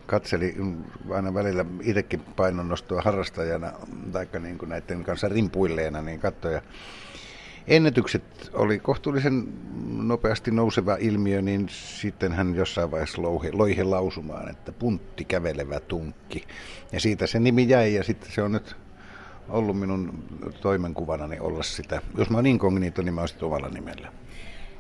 katseli 0.06 0.56
aina 1.10 1.34
välillä 1.34 1.64
itsekin 1.82 2.20
painonnostoa 2.36 3.02
harrastajana, 3.02 3.72
tai 4.12 4.26
niin 4.40 4.58
kuin 4.58 4.68
näiden 4.68 5.04
kanssa 5.04 5.28
rimpuilleena, 5.28 6.02
niin 6.02 6.20
katsoja. 6.20 6.62
ennätykset 7.66 8.22
oli 8.52 8.78
kohtuullisen 8.78 9.48
nopeasti 9.96 10.50
nouseva 10.50 10.96
ilmiö, 11.00 11.42
niin 11.42 11.66
sitten 11.68 12.32
hän 12.32 12.54
jossain 12.54 12.90
vaiheessa 12.90 13.22
louhi, 13.22 13.52
loihe 13.52 13.84
lausumaan, 13.84 14.50
että 14.50 14.72
puntti 14.72 15.24
kävelevä 15.24 15.80
tunkki. 15.80 16.44
Ja 16.92 17.00
siitä 17.00 17.26
se 17.26 17.40
nimi 17.40 17.68
jäi 17.68 17.94
ja 17.94 18.04
sitten 18.04 18.32
se 18.32 18.42
on 18.42 18.52
nyt 18.52 18.76
ollut 19.48 19.80
minun 19.80 20.24
toimenkuvanani 20.60 21.40
olla 21.40 21.62
sitä. 21.62 22.02
Jos 22.18 22.30
mä 22.30 22.38
oon 22.38 22.46
inkognito, 22.46 23.02
niin 23.02 23.14
mä 23.14 23.20
oon 23.20 23.28
omalla 23.42 23.68
nimellä. 23.68 24.12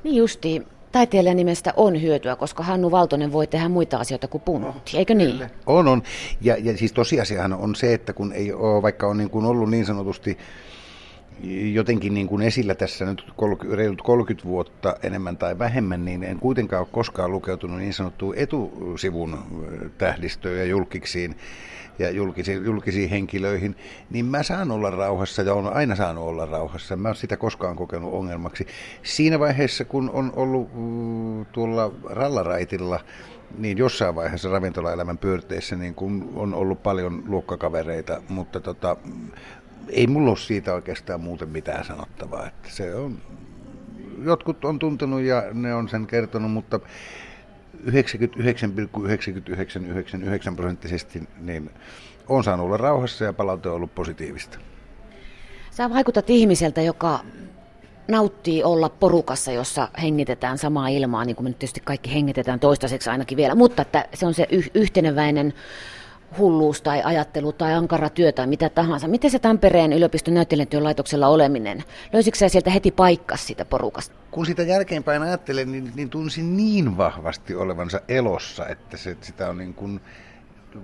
Niin 0.04 0.16
justi. 0.16 0.66
Taiteilijan 0.92 1.36
nimestä 1.36 1.72
on 1.76 2.02
hyötyä, 2.02 2.36
koska 2.36 2.62
Hannu 2.62 2.90
Valtonen 2.90 3.32
voi 3.32 3.46
tehdä 3.46 3.68
muita 3.68 3.96
asioita 3.96 4.28
kuin 4.28 4.42
puntti, 4.42 4.98
eikö 4.98 5.14
niin? 5.14 5.50
On, 5.66 5.88
on. 5.88 6.02
Ja, 6.40 6.56
ja 6.56 6.76
siis 6.76 6.92
tosiasiahan 6.92 7.52
on 7.52 7.74
se, 7.74 7.94
että 7.94 8.12
kun 8.12 8.32
ei 8.32 8.52
ole, 8.52 8.82
vaikka 8.82 9.06
on 9.06 9.18
niin 9.18 9.30
kuin 9.30 9.46
ollut 9.46 9.70
niin 9.70 9.86
sanotusti 9.86 10.38
jotenkin 11.72 12.14
niin 12.14 12.26
kuin 12.26 12.42
esillä 12.42 12.74
tässä 12.74 13.04
nyt 13.04 13.24
reilut 13.72 14.02
30 14.02 14.48
vuotta 14.48 14.96
enemmän 15.02 15.36
tai 15.36 15.58
vähemmän, 15.58 16.04
niin 16.04 16.24
en 16.24 16.38
kuitenkaan 16.38 16.80
ole 16.80 16.88
koskaan 16.92 17.32
lukeutunut 17.32 17.78
niin 17.78 17.92
sanottuun 17.92 18.34
etusivun 18.36 19.38
tähdistöön 19.98 20.58
ja 20.58 20.64
julkiksiin 20.64 21.36
ja 21.98 22.10
julkisiin, 22.10 22.64
julkisiin 22.64 23.10
henkilöihin, 23.10 23.76
niin 24.10 24.26
mä 24.26 24.42
saan 24.42 24.70
olla 24.70 24.90
rauhassa 24.90 25.42
ja 25.42 25.54
on 25.54 25.72
aina 25.72 25.96
saanut 25.96 26.24
olla 26.24 26.46
rauhassa. 26.46 26.96
Mä 26.96 27.08
en 27.08 27.14
sitä 27.14 27.36
koskaan 27.36 27.76
kokenut 27.76 28.12
ongelmaksi. 28.12 28.66
Siinä 29.02 29.38
vaiheessa, 29.38 29.84
kun 29.84 30.10
on 30.10 30.32
ollut 30.36 30.70
tuolla 31.52 31.92
rallaraitilla, 32.04 33.00
niin 33.58 33.78
jossain 33.78 34.14
vaiheessa 34.14 34.50
ravintolaelämän 34.50 35.18
pyörteissä 35.18 35.76
niin 35.76 35.94
kun 35.94 36.32
on 36.36 36.54
ollut 36.54 36.82
paljon 36.82 37.22
luokkakavereita, 37.26 38.22
mutta 38.28 38.60
tota, 38.60 38.96
ei 39.88 40.06
mulla 40.06 40.30
ole 40.30 40.38
siitä 40.38 40.74
oikeastaan 40.74 41.20
muuten 41.20 41.48
mitään 41.48 41.84
sanottavaa. 41.84 42.46
Että 42.46 42.68
se 42.70 42.94
on, 42.94 43.18
jotkut 44.24 44.64
on 44.64 44.78
tuntenut 44.78 45.20
ja 45.20 45.42
ne 45.52 45.74
on 45.74 45.88
sen 45.88 46.06
kertonut, 46.06 46.52
mutta 46.52 46.80
99,9999 47.86 47.92
prosenttisesti 50.56 51.28
niin 51.38 51.70
on 52.28 52.44
saanut 52.44 52.66
olla 52.66 52.76
rauhassa 52.76 53.24
ja 53.24 53.32
palaute 53.32 53.68
on 53.68 53.74
ollut 53.74 53.94
positiivista. 53.94 54.58
Sä 55.70 55.90
vaikutat 55.90 56.30
ihmiseltä, 56.30 56.82
joka 56.82 57.20
nauttii 58.08 58.64
olla 58.64 58.88
porukassa, 58.88 59.52
jossa 59.52 59.88
hengitetään 60.02 60.58
samaa 60.58 60.88
ilmaa, 60.88 61.24
niin 61.24 61.36
kuin 61.36 61.44
me 61.44 61.50
nyt 61.50 61.58
tietysti 61.58 61.80
kaikki 61.84 62.14
hengitetään 62.14 62.60
toistaiseksi 62.60 63.10
ainakin 63.10 63.36
vielä, 63.36 63.54
mutta 63.54 63.82
että 63.82 64.04
se 64.14 64.26
on 64.26 64.34
se 64.34 64.46
yh- 64.50 64.70
yhteneväinen 64.74 65.54
hulluus 66.38 66.82
tai 66.82 67.02
ajattelu 67.04 67.52
tai 67.52 67.72
ankara 67.72 68.10
työ 68.10 68.32
tai 68.32 68.46
mitä 68.46 68.68
tahansa. 68.68 69.08
Miten 69.08 69.30
se 69.30 69.38
Tampereen 69.38 69.92
yliopiston 69.92 70.34
näyttelijätyön 70.34 70.84
laitoksella 70.84 71.28
oleminen? 71.28 71.84
Löysitkö 72.12 72.48
sieltä 72.48 72.70
heti 72.70 72.90
paikkas 72.90 73.46
siitä 73.46 73.64
porukasta? 73.64 74.14
Kun 74.30 74.46
sitä 74.46 74.62
jälkeenpäin 74.62 75.22
ajattelen, 75.22 75.72
niin, 75.72 75.92
niin 75.94 76.10
tunsin 76.10 76.56
niin 76.56 76.96
vahvasti 76.96 77.54
olevansa 77.54 78.00
elossa, 78.08 78.66
että 78.66 78.96
se, 78.96 79.16
sitä 79.20 79.48
on 79.48 79.58
niin 79.58 79.74
kuin 79.74 80.00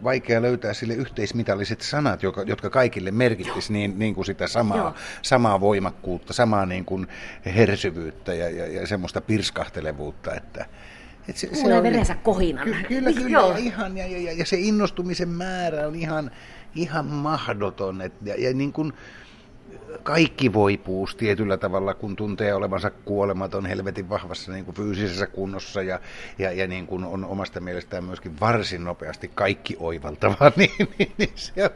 vaikea 0.04 0.42
löytää 0.42 0.74
sille 0.74 0.94
yhteismitalliset 0.94 1.80
sanat, 1.80 2.22
jotka, 2.22 2.42
jotka 2.42 2.70
kaikille 2.70 3.10
merkittisi 3.10 3.72
niin, 3.72 3.98
niin 3.98 4.14
kuin 4.14 4.24
sitä 4.24 4.46
samaa, 4.46 4.94
samaa 5.22 5.60
voimakkuutta, 5.60 6.32
samaa 6.32 6.66
niin 6.66 6.84
kuin 6.84 7.06
hersyvyyttä 7.46 8.34
ja, 8.34 8.50
ja, 8.50 8.66
ja 8.66 8.86
semmoista 8.86 9.20
pirskahtelevuutta, 9.20 10.34
että, 10.34 10.66
et 11.28 11.36
se, 11.36 11.48
se 11.54 11.74
on, 11.74 11.82
verensä 11.82 12.14
kohinan. 12.14 12.64
Ky- 12.64 12.74
kyllä, 12.88 13.12
kyllä. 13.12 13.30
Ja, 13.30 13.56
ihan, 13.56 13.96
ja, 13.96 14.06
ja, 14.06 14.32
ja, 14.32 14.46
se 14.46 14.56
innostumisen 14.56 15.28
määrä 15.28 15.86
on 15.86 15.94
ihan, 15.94 16.30
ihan 16.74 17.06
mahdoton. 17.06 18.02
Et, 18.02 18.12
ja, 18.22 18.34
ja 18.38 18.54
niin 18.54 18.72
kuin 18.72 18.92
kaikki 20.02 20.52
voipuu 20.52 21.08
tietyllä 21.16 21.56
tavalla, 21.56 21.94
kun 21.94 22.16
tuntee 22.16 22.54
olevansa 22.54 22.90
kuolematon 22.90 23.66
helvetin 23.66 24.08
vahvassa 24.08 24.52
niin 24.52 24.64
kuin 24.64 24.74
fyysisessä 24.74 25.26
kunnossa 25.26 25.82
ja, 25.82 26.00
ja, 26.38 26.52
ja 26.52 26.66
niin 26.66 26.86
kuin 26.86 27.04
on 27.04 27.24
omasta 27.24 27.60
mielestään 27.60 28.04
myöskin 28.04 28.40
varsin 28.40 28.84
nopeasti 28.84 29.30
kaikki 29.34 29.76
oivaltava, 29.78 30.52
niin, 30.56 30.70
niin, 30.98 31.12
niin, 31.18 31.32
se, 31.34 31.70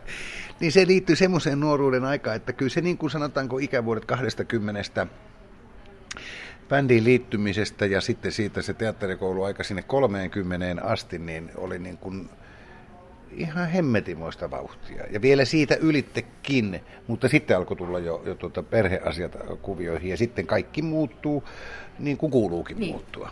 niin 0.61 0.73
se 0.73 0.87
liittyy 0.87 1.17
semmoiseen 1.17 1.61
nuoruuden 1.61 2.05
aikaan, 2.05 2.37
että 2.37 2.53
kyllä 2.53 2.71
se 2.71 2.81
niin 2.81 2.99
kuin 2.99 3.11
sanotaanko 3.11 3.59
ikävuodet 3.59 4.05
20 4.05 4.83
bändiin 6.71 7.05
liittymisestä 7.05 7.87
ja 7.87 8.01
sitten 8.01 8.33
siitä 8.33 8.63
se 8.63 8.75
teatterikoulu 8.75 9.43
aika 9.43 9.65
sinne 9.65 9.83
30 9.83 10.83
asti, 10.83 11.19
niin 11.19 11.51
oli 11.57 11.79
niin 11.79 11.99
kuin 11.99 12.31
ihan 13.33 13.69
hemmetimoista 13.69 14.51
vauhtia. 14.51 15.05
Ja 15.11 15.23
vielä 15.23 15.45
siitä 15.45 15.75
ylittekin, 15.75 16.81
mutta 17.07 17.29
sitten 17.29 17.57
alkoi 17.57 17.77
tulla 17.77 17.99
jo, 17.99 18.23
jo 18.27 18.35
tuota 18.35 18.63
perheasiat 18.63 19.37
kuvioihin 19.63 20.11
ja 20.11 20.17
sitten 20.17 20.47
kaikki 20.47 20.83
muuttuu 20.83 21.45
niin 21.99 22.17
kuin 22.17 22.33
kuuluukin 22.33 22.79
niin. 22.79 22.93
muuttua. 22.93 23.31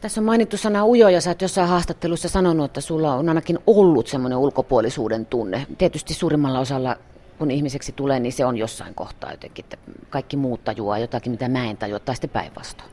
Tässä 0.00 0.20
on 0.20 0.24
mainittu 0.24 0.56
sana 0.56 0.86
ujo 0.86 1.08
ja 1.08 1.20
sä 1.20 1.30
oot 1.30 1.42
jossain 1.42 1.68
haastattelussa 1.68 2.28
sanonut, 2.28 2.64
että 2.64 2.80
sulla 2.80 3.14
on 3.14 3.28
ainakin 3.28 3.58
ollut 3.66 4.06
semmoinen 4.06 4.38
ulkopuolisuuden 4.38 5.26
tunne. 5.26 5.66
Tietysti 5.78 6.14
suurimmalla 6.14 6.60
osalla 6.60 6.96
kun 7.40 7.50
ihmiseksi 7.50 7.92
tulee, 7.92 8.20
niin 8.20 8.32
se 8.32 8.44
on 8.44 8.56
jossain 8.56 8.94
kohtaa 8.94 9.30
jotenkin, 9.30 9.64
että 9.64 9.76
kaikki 10.10 10.36
muut 10.36 10.64
tajuaa 10.64 10.98
jotakin, 10.98 11.32
mitä 11.32 11.48
mä 11.48 11.70
en 11.70 11.76
tajua, 11.76 11.98
tai 11.98 12.14
sitten 12.14 12.30
päinvastoin. 12.30 12.90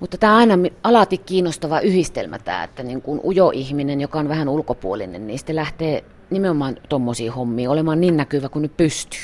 Mutta 0.00 0.18
tämä 0.18 0.32
on 0.32 0.38
aina 0.38 0.54
alati 0.82 1.18
kiinnostava 1.18 1.80
yhdistelmä 1.80 2.38
tämä, 2.38 2.64
että 2.64 2.82
niin 2.82 3.02
kuin 3.02 3.20
ujo 3.24 3.50
ihminen, 3.54 4.00
joka 4.00 4.18
on 4.18 4.28
vähän 4.28 4.48
ulkopuolinen, 4.48 5.26
niin 5.26 5.38
sitten 5.38 5.56
lähtee 5.56 6.04
nimenomaan 6.30 6.76
tuommoisiin 6.88 7.32
hommiin 7.32 7.68
olemaan 7.68 8.00
niin 8.00 8.16
näkyvä 8.16 8.48
kuin 8.48 8.62
nyt 8.62 8.76
pystyy. 8.76 9.20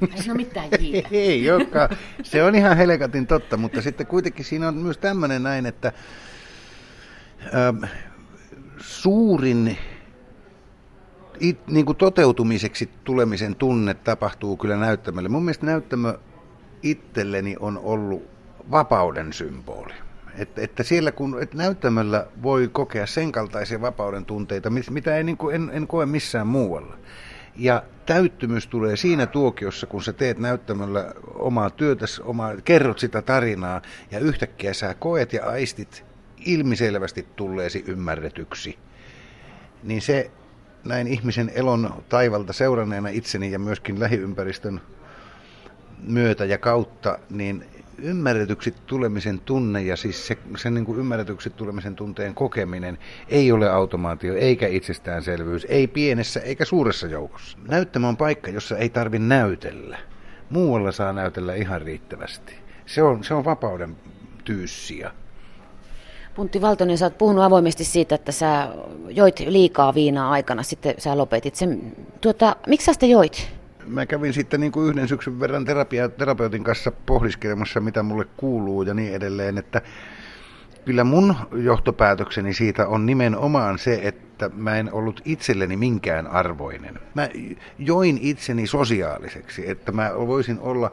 Ei 0.16 0.22
se 0.22 0.30
ole 0.30 0.36
mitään 0.36 0.68
Ei 1.10 1.44
joka, 1.44 1.88
se 2.22 2.42
on 2.42 2.54
ihan 2.54 2.76
helekatin 2.76 3.26
totta, 3.26 3.56
mutta 3.56 3.82
sitten 3.82 4.06
kuitenkin 4.06 4.44
siinä 4.44 4.68
on 4.68 4.74
myös 4.74 4.98
tämmöinen 4.98 5.42
näin, 5.42 5.66
että 5.66 5.92
äh, 7.54 7.90
suurin 8.80 9.78
it, 11.40 11.66
niin 11.68 11.86
kuin 11.86 11.98
toteutumiseksi 11.98 12.90
tulemisen 13.04 13.56
tunne 13.56 13.94
tapahtuu 13.94 14.56
kyllä 14.56 14.76
näyttämölle. 14.76 15.28
Mun 15.28 15.44
mielestä 15.44 15.66
näyttämö 15.66 16.18
itselleni 16.82 17.56
on 17.60 17.78
ollut 17.78 18.22
vapauden 18.70 19.32
symboli. 19.32 19.94
Että, 20.38 20.62
että 20.62 20.82
siellä 20.82 21.12
kun 21.12 21.42
että 21.42 21.56
näyttämöllä 21.56 22.26
voi 22.42 22.68
kokea 22.72 23.06
sen 23.06 23.32
kaltaisia 23.32 23.80
vapauden 23.80 24.24
tunteita, 24.24 24.70
mitä 24.90 25.16
ei, 25.16 25.24
niin 25.24 25.36
kuin, 25.36 25.54
en, 25.54 25.70
en 25.72 25.86
koe 25.86 26.06
missään 26.06 26.46
muualla. 26.46 26.96
Ja 27.56 27.82
täyttymys 28.06 28.66
tulee 28.66 28.96
siinä 28.96 29.26
tuokiossa, 29.26 29.86
kun 29.86 30.02
sä 30.02 30.12
teet 30.12 30.38
näyttämöllä 30.38 31.14
omaa 31.34 31.70
työtäsi, 31.70 32.22
omaa, 32.22 32.56
kerrot 32.64 32.98
sitä 32.98 33.22
tarinaa 33.22 33.82
ja 34.10 34.18
yhtäkkiä 34.18 34.74
sä 34.74 34.94
koet 34.94 35.32
ja 35.32 35.46
aistit 35.46 36.04
ilmiselvästi 36.46 37.26
tulleesi 37.36 37.84
ymmärretyksi. 37.86 38.78
Niin 39.82 40.02
se 40.02 40.30
näin 40.84 41.06
ihmisen 41.06 41.52
elon 41.54 42.04
taivalta 42.08 42.52
seuranneena 42.52 43.08
itseni 43.08 43.52
ja 43.52 43.58
myöskin 43.58 44.00
lähiympäristön 44.00 44.80
myötä 46.02 46.44
ja 46.44 46.58
kautta, 46.58 47.18
niin 47.30 47.64
ymmärretyksi 48.02 48.74
tulemisen 48.86 49.40
tunne 49.40 49.82
ja 49.82 49.96
siis 49.96 50.26
se, 50.26 50.38
sen 50.56 50.74
niin 50.74 50.84
kuin 50.84 50.98
ymmärretyksi 50.98 51.50
tulemisen 51.50 51.96
tunteen 51.96 52.34
kokeminen 52.34 52.98
ei 53.28 53.52
ole 53.52 53.70
automaatio 53.70 54.34
eikä 54.34 54.68
itsestäänselvyys, 54.68 55.66
ei 55.68 55.86
pienessä 55.86 56.40
eikä 56.40 56.64
suuressa 56.64 57.06
joukossa. 57.06 57.58
Näyttämä 57.68 58.08
on 58.08 58.16
paikka, 58.16 58.50
jossa 58.50 58.78
ei 58.78 58.88
tarvi 58.88 59.18
näytellä. 59.18 59.98
Muualla 60.50 60.92
saa 60.92 61.12
näytellä 61.12 61.54
ihan 61.54 61.82
riittävästi. 61.82 62.54
Se 62.86 63.02
on, 63.02 63.24
se 63.24 63.34
on 63.34 63.44
vapauden 63.44 63.96
tyyssiä. 64.44 65.12
Puntti 66.40 66.60
Valtonen, 66.60 66.98
sä 66.98 67.06
oot 67.06 67.18
puhunut 67.18 67.44
avoimesti 67.44 67.84
siitä, 67.84 68.14
että 68.14 68.32
sä 68.32 68.68
joit 69.08 69.40
liikaa 69.40 69.94
viinaa 69.94 70.30
aikana, 70.30 70.62
sitten 70.62 70.94
sä 70.98 71.18
lopetit 71.18 71.54
sen. 71.54 71.92
Tuota, 72.20 72.56
miksi 72.66 72.84
sä 72.84 72.92
sitä 72.92 73.06
joit? 73.06 73.52
Mä 73.86 74.06
kävin 74.06 74.32
sitten 74.32 74.60
niin 74.60 74.72
kuin 74.72 74.88
yhden 74.88 75.08
syksyn 75.08 75.40
verran 75.40 75.64
terapia, 75.64 76.08
terapeutin 76.08 76.64
kanssa 76.64 76.92
pohdiskelemassa, 77.06 77.80
mitä 77.80 78.02
mulle 78.02 78.26
kuuluu 78.36 78.82
ja 78.82 78.94
niin 78.94 79.14
edelleen, 79.14 79.58
että 79.58 79.82
kyllä 80.84 81.04
mun 81.04 81.34
johtopäätökseni 81.52 82.54
siitä 82.54 82.88
on 82.88 83.06
nimenomaan 83.06 83.78
se, 83.78 84.00
että 84.02 84.50
mä 84.54 84.76
en 84.76 84.92
ollut 84.92 85.20
itselleni 85.24 85.76
minkään 85.76 86.26
arvoinen. 86.26 86.98
Mä 87.14 87.28
join 87.78 88.18
itseni 88.22 88.66
sosiaaliseksi, 88.66 89.70
että 89.70 89.92
mä 89.92 90.12
voisin 90.26 90.60
olla 90.60 90.92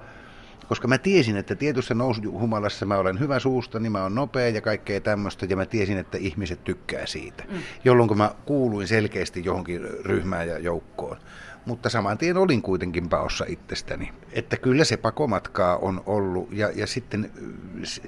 koska 0.67 0.87
mä 0.87 0.97
tiesin, 0.97 1.37
että 1.37 1.55
tietyssä 1.55 1.93
nousuhumalassa 1.93 2.85
mä 2.85 2.97
olen 2.97 3.19
hyvä 3.19 3.39
suusta, 3.39 3.79
niin 3.79 3.91
mä 3.91 4.03
oon 4.03 4.15
nopea 4.15 4.49
ja 4.49 4.61
kaikkea 4.61 5.01
tämmöistä, 5.01 5.45
ja 5.49 5.55
mä 5.55 5.65
tiesin, 5.65 5.97
että 5.97 6.17
ihmiset 6.17 6.63
tykkää 6.63 7.05
siitä, 7.05 7.43
mm. 7.49 7.57
jolloin 7.85 8.17
mä 8.17 8.31
kuuluin 8.45 8.87
selkeästi 8.87 9.45
johonkin 9.45 9.81
ryhmään 9.81 10.47
ja 10.47 10.59
joukkoon. 10.59 11.17
Mutta 11.65 11.89
saman 11.89 12.17
tien 12.17 12.37
olin 12.37 12.61
kuitenkin 12.61 13.09
paossa 13.09 13.45
itsestäni. 13.47 14.11
Että 14.31 14.57
kyllä 14.57 14.83
se 14.83 14.97
pakomatkaa 14.97 15.77
on 15.77 16.03
ollut, 16.05 16.49
ja, 16.51 16.71
ja 16.75 16.87
sitten 16.87 17.31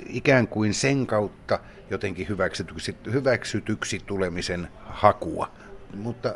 ikään 0.10 0.48
kuin 0.48 0.74
sen 0.74 1.08
kautta 1.08 1.60
jotenkin 1.90 2.30
hyväksytyksi, 2.30 2.96
hyväksytyksi 3.12 4.02
tulemisen 4.06 4.68
hakua. 4.86 5.52
Mutta 5.96 6.36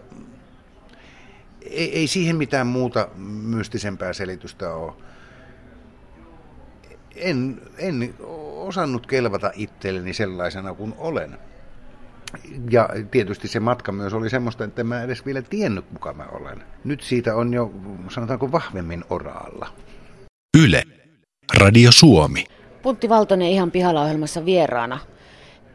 ei, 1.61 1.97
ei 1.97 2.07
siihen 2.07 2.35
mitään 2.35 2.67
muuta 2.67 3.07
mystisempää 3.43 4.13
selitystä 4.13 4.73
ole 4.73 4.93
en, 7.15 7.61
en 7.77 8.13
osannut 8.55 9.07
kelvata 9.07 9.51
itselleni 9.55 10.13
sellaisena 10.13 10.73
kuin 10.73 10.93
olen. 10.97 11.37
Ja 12.71 12.89
tietysti 13.11 13.47
se 13.47 13.59
matka 13.59 13.91
myös 13.91 14.13
oli 14.13 14.29
semmoista, 14.29 14.63
että 14.63 14.83
mä 14.83 15.03
edes 15.03 15.25
vielä 15.25 15.41
tiennyt, 15.41 15.85
kuka 15.85 16.13
mä 16.13 16.25
olen. 16.31 16.63
Nyt 16.83 17.01
siitä 17.01 17.35
on 17.35 17.53
jo, 17.53 17.71
sanotaanko, 18.09 18.51
vahvemmin 18.51 19.03
oraalla. 19.09 19.69
Yle. 20.63 20.83
Radio 21.57 21.91
Suomi. 21.91 22.45
Puntti 22.81 23.09
Valtonen 23.09 23.47
ihan 23.47 23.71
pihalla 23.71 24.01
ohjelmassa 24.01 24.45
vieraana. 24.45 24.99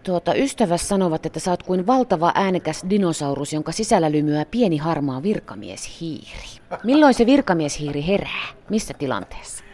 Tuota, 0.02 0.34
ystäväs 0.34 0.88
sanovat, 0.88 1.26
että 1.26 1.40
sä 1.40 1.50
oot 1.50 1.62
kuin 1.62 1.86
valtava 1.86 2.32
äänekäs 2.34 2.84
dinosaurus, 2.90 3.52
jonka 3.52 3.72
sisällä 3.72 4.12
lymyää 4.12 4.44
pieni 4.44 4.76
harmaa 4.76 5.22
virkamieshiiri. 5.22 6.48
Milloin 6.84 7.14
se 7.14 7.26
virkamieshiiri 7.26 8.06
herää? 8.06 8.46
Missä 8.70 8.94
tilanteessa? 8.94 9.64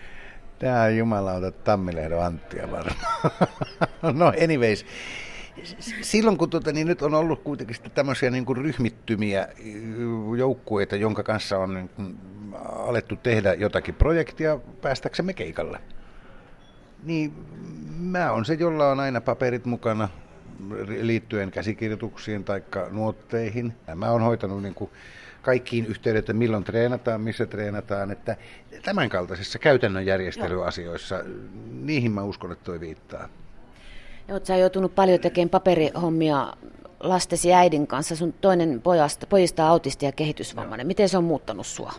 Tämä 0.58 0.82
on 0.82 0.96
jumalauta 0.96 1.50
Tammilehdo 1.50 2.20
Anttia 2.20 2.70
varmaan. 2.70 2.98
no 4.20 4.32
anyways, 4.44 4.86
silloin 6.02 6.38
kun 6.38 6.50
tuota, 6.50 6.72
niin 6.72 6.86
nyt 6.86 7.02
on 7.02 7.14
ollut 7.14 7.42
kuitenkin 7.42 7.76
tämmöisiä 7.94 8.30
niin 8.30 8.44
kuin 8.44 8.56
ryhmittymiä 8.56 9.48
joukkueita, 10.38 10.96
jonka 10.96 11.22
kanssa 11.22 11.58
on 11.58 11.74
niin 11.74 11.88
kuin 11.88 12.18
alettu 12.62 13.16
tehdä 13.16 13.54
jotakin 13.54 13.94
projektia 13.94 14.58
päästäksemme 14.82 15.32
keikalle. 15.32 15.78
Niin 17.02 17.32
mä 17.98 18.32
on 18.32 18.44
se, 18.44 18.54
jolla 18.54 18.90
on 18.90 19.00
aina 19.00 19.20
paperit 19.20 19.64
mukana 19.64 20.08
liittyen 21.00 21.50
käsikirjoituksiin 21.50 22.44
tai 22.44 22.62
nuotteihin. 22.90 23.72
Mä 23.94 24.10
oon 24.10 24.22
hoitanut 24.22 24.62
niin 24.62 24.74
kuin 24.74 24.90
kaikkiin 25.42 25.86
yhteydet, 25.86 26.18
että 26.18 26.32
milloin 26.32 26.64
treenataan, 26.64 27.20
missä 27.20 27.46
treenataan, 27.46 28.10
että 28.10 28.36
tämän 28.82 29.08
kaltaisissa 29.08 29.58
käytännön 29.58 30.06
järjestelyasioissa, 30.06 31.24
niihin 31.72 32.12
mä 32.12 32.22
uskon, 32.22 32.52
että 32.52 32.64
toi 32.64 32.80
viittaa. 32.80 33.28
Oletko 34.28 34.46
sä 34.46 34.56
joutunut 34.56 34.94
paljon 34.94 35.20
tekemään 35.20 35.50
paperihommia 35.50 36.52
lastesi 37.00 37.54
äidin 37.54 37.86
kanssa. 37.86 38.16
Sun 38.16 38.32
toinen 38.32 38.80
pojasta, 38.82 39.26
pojista 39.26 39.68
autisti 39.68 40.06
ja 40.06 40.12
kehitysvammainen. 40.12 40.86
Miten 40.86 41.08
se 41.08 41.18
on 41.18 41.24
muuttanut 41.24 41.66
sua? 41.66 41.92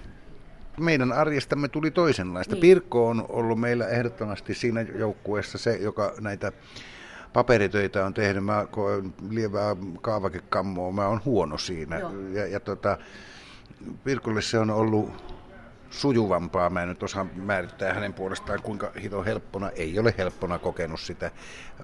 Meidän 0.79 1.11
arjestamme 1.11 1.67
tuli 1.67 1.91
toisenlaista. 1.91 2.55
Niin. 2.55 2.61
Pirkko 2.61 3.07
on 3.07 3.25
ollut 3.29 3.59
meillä 3.59 3.87
ehdottomasti 3.87 4.53
siinä 4.53 4.81
joukkueessa 4.81 5.57
se, 5.57 5.75
joka 5.75 6.13
näitä 6.21 6.51
paperitöitä 7.35 8.05
on 8.05 8.13
tehnyt. 8.13 8.45
Mä 8.45 8.67
koen 8.71 9.13
lievää 9.29 9.75
kaavakekammoa, 10.01 10.91
mä 10.91 11.07
oon 11.07 11.21
huono 11.25 11.57
siinä. 11.57 11.99
Joo. 11.99 12.11
Ja, 12.33 12.47
ja 12.47 12.59
tota, 12.59 12.97
Pirkolle 14.03 14.41
se 14.41 14.59
on 14.59 14.69
ollut 14.69 15.35
sujuvampaa. 15.89 16.69
Mä 16.69 16.81
en 16.81 16.89
nyt 16.89 17.03
osaa 17.03 17.27
määrittää 17.35 17.93
hänen 17.93 18.13
puolestaan, 18.13 18.61
kuinka 18.61 18.91
hito 19.01 19.23
helppona, 19.23 19.69
ei 19.69 19.99
ole 19.99 20.13
helppona 20.17 20.59
kokenut 20.59 20.99
sitä 20.99 21.31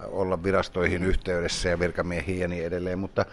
olla 0.08 0.44
virastoihin 0.44 1.04
yhteydessä 1.04 1.70
ja 1.70 1.80
virkamiehiin 1.80 2.40
ja 2.40 2.48
niin 2.48 2.66
edelleen, 2.66 3.00
mutta 3.00 3.26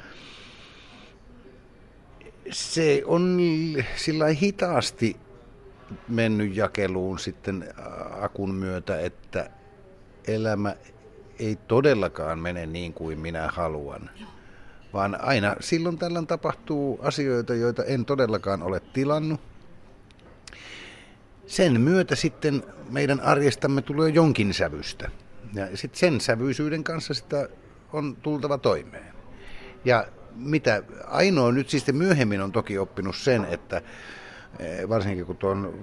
se 2.51 3.03
on 3.07 3.39
sillä 3.97 4.27
hitaasti 4.27 5.17
mennyt 6.09 6.57
jakeluun 6.57 7.19
sitten 7.19 7.75
akun 8.21 8.55
myötä, 8.55 9.01
että 9.01 9.51
elämä 10.29 10.75
ei 11.39 11.57
todellakaan 11.69 12.39
mene 12.39 12.67
niin 12.67 12.93
kuin 12.93 13.19
minä 13.19 13.49
haluan. 13.53 14.11
Vaan 14.93 15.21
aina 15.21 15.57
silloin 15.61 15.99
tällöin 15.99 16.27
tapahtuu 16.27 17.01
asioita, 17.03 17.55
joita 17.55 17.85
en 17.85 18.05
todellakaan 18.05 18.63
ole 18.63 18.81
tilannut 18.93 19.41
sen 21.49 21.81
myötä 21.81 22.15
sitten 22.15 22.63
meidän 22.91 23.21
arjestamme 23.21 23.83
tulee 23.83 24.11
jonkin 24.11 24.55
sävystä. 24.55 25.11
Ja 25.55 25.77
sitten 25.77 25.99
sen 25.99 26.21
sävyisyyden 26.21 26.85
kanssa 26.85 27.15
sitä 27.15 27.49
on 27.93 28.17
tultava 28.17 28.59
toimeen. 28.59 29.15
Ja 29.85 30.07
mitä 30.35 30.83
ainoa 31.07 31.53
nyt 31.53 31.69
siis 31.69 31.93
myöhemmin 31.93 32.41
on 32.41 32.53
toki 32.53 32.79
oppinut 32.79 33.17
sen, 33.17 33.45
että 33.45 33.83
eh, 34.59 34.89
varsinkin 34.89 35.27
kun 35.27 35.37
tuon 35.37 35.75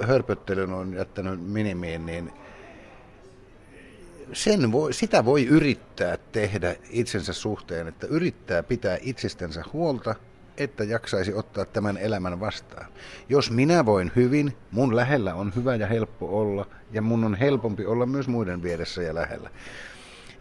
eh, 0.00 0.06
hörpöttelyn 0.06 0.72
on 0.72 0.94
jättänyt 0.94 1.40
minimiin, 1.40 2.06
niin 2.06 2.32
sen 4.34 4.72
voi, 4.72 4.92
sitä 4.92 5.24
voi 5.24 5.46
yrittää 5.46 6.18
tehdä 6.32 6.76
itsensä 6.90 7.32
suhteen, 7.32 7.88
että 7.88 8.06
yrittää 8.06 8.62
pitää 8.62 8.98
itsestänsä 9.00 9.64
huolta– 9.72 10.14
että 10.56 10.84
jaksaisi 10.84 11.34
ottaa 11.34 11.64
tämän 11.64 11.96
elämän 11.96 12.40
vastaan. 12.40 12.86
Jos 13.28 13.50
minä 13.50 13.86
voin 13.86 14.12
hyvin, 14.16 14.56
mun 14.70 14.96
lähellä 14.96 15.34
on 15.34 15.52
hyvä 15.56 15.74
ja 15.76 15.86
helppo 15.86 16.40
olla, 16.40 16.66
ja 16.92 17.02
mun 17.02 17.24
on 17.24 17.34
helpompi 17.34 17.86
olla 17.86 18.06
myös 18.06 18.28
muiden 18.28 18.62
vieressä 18.62 19.02
ja 19.02 19.14
lähellä. 19.14 19.50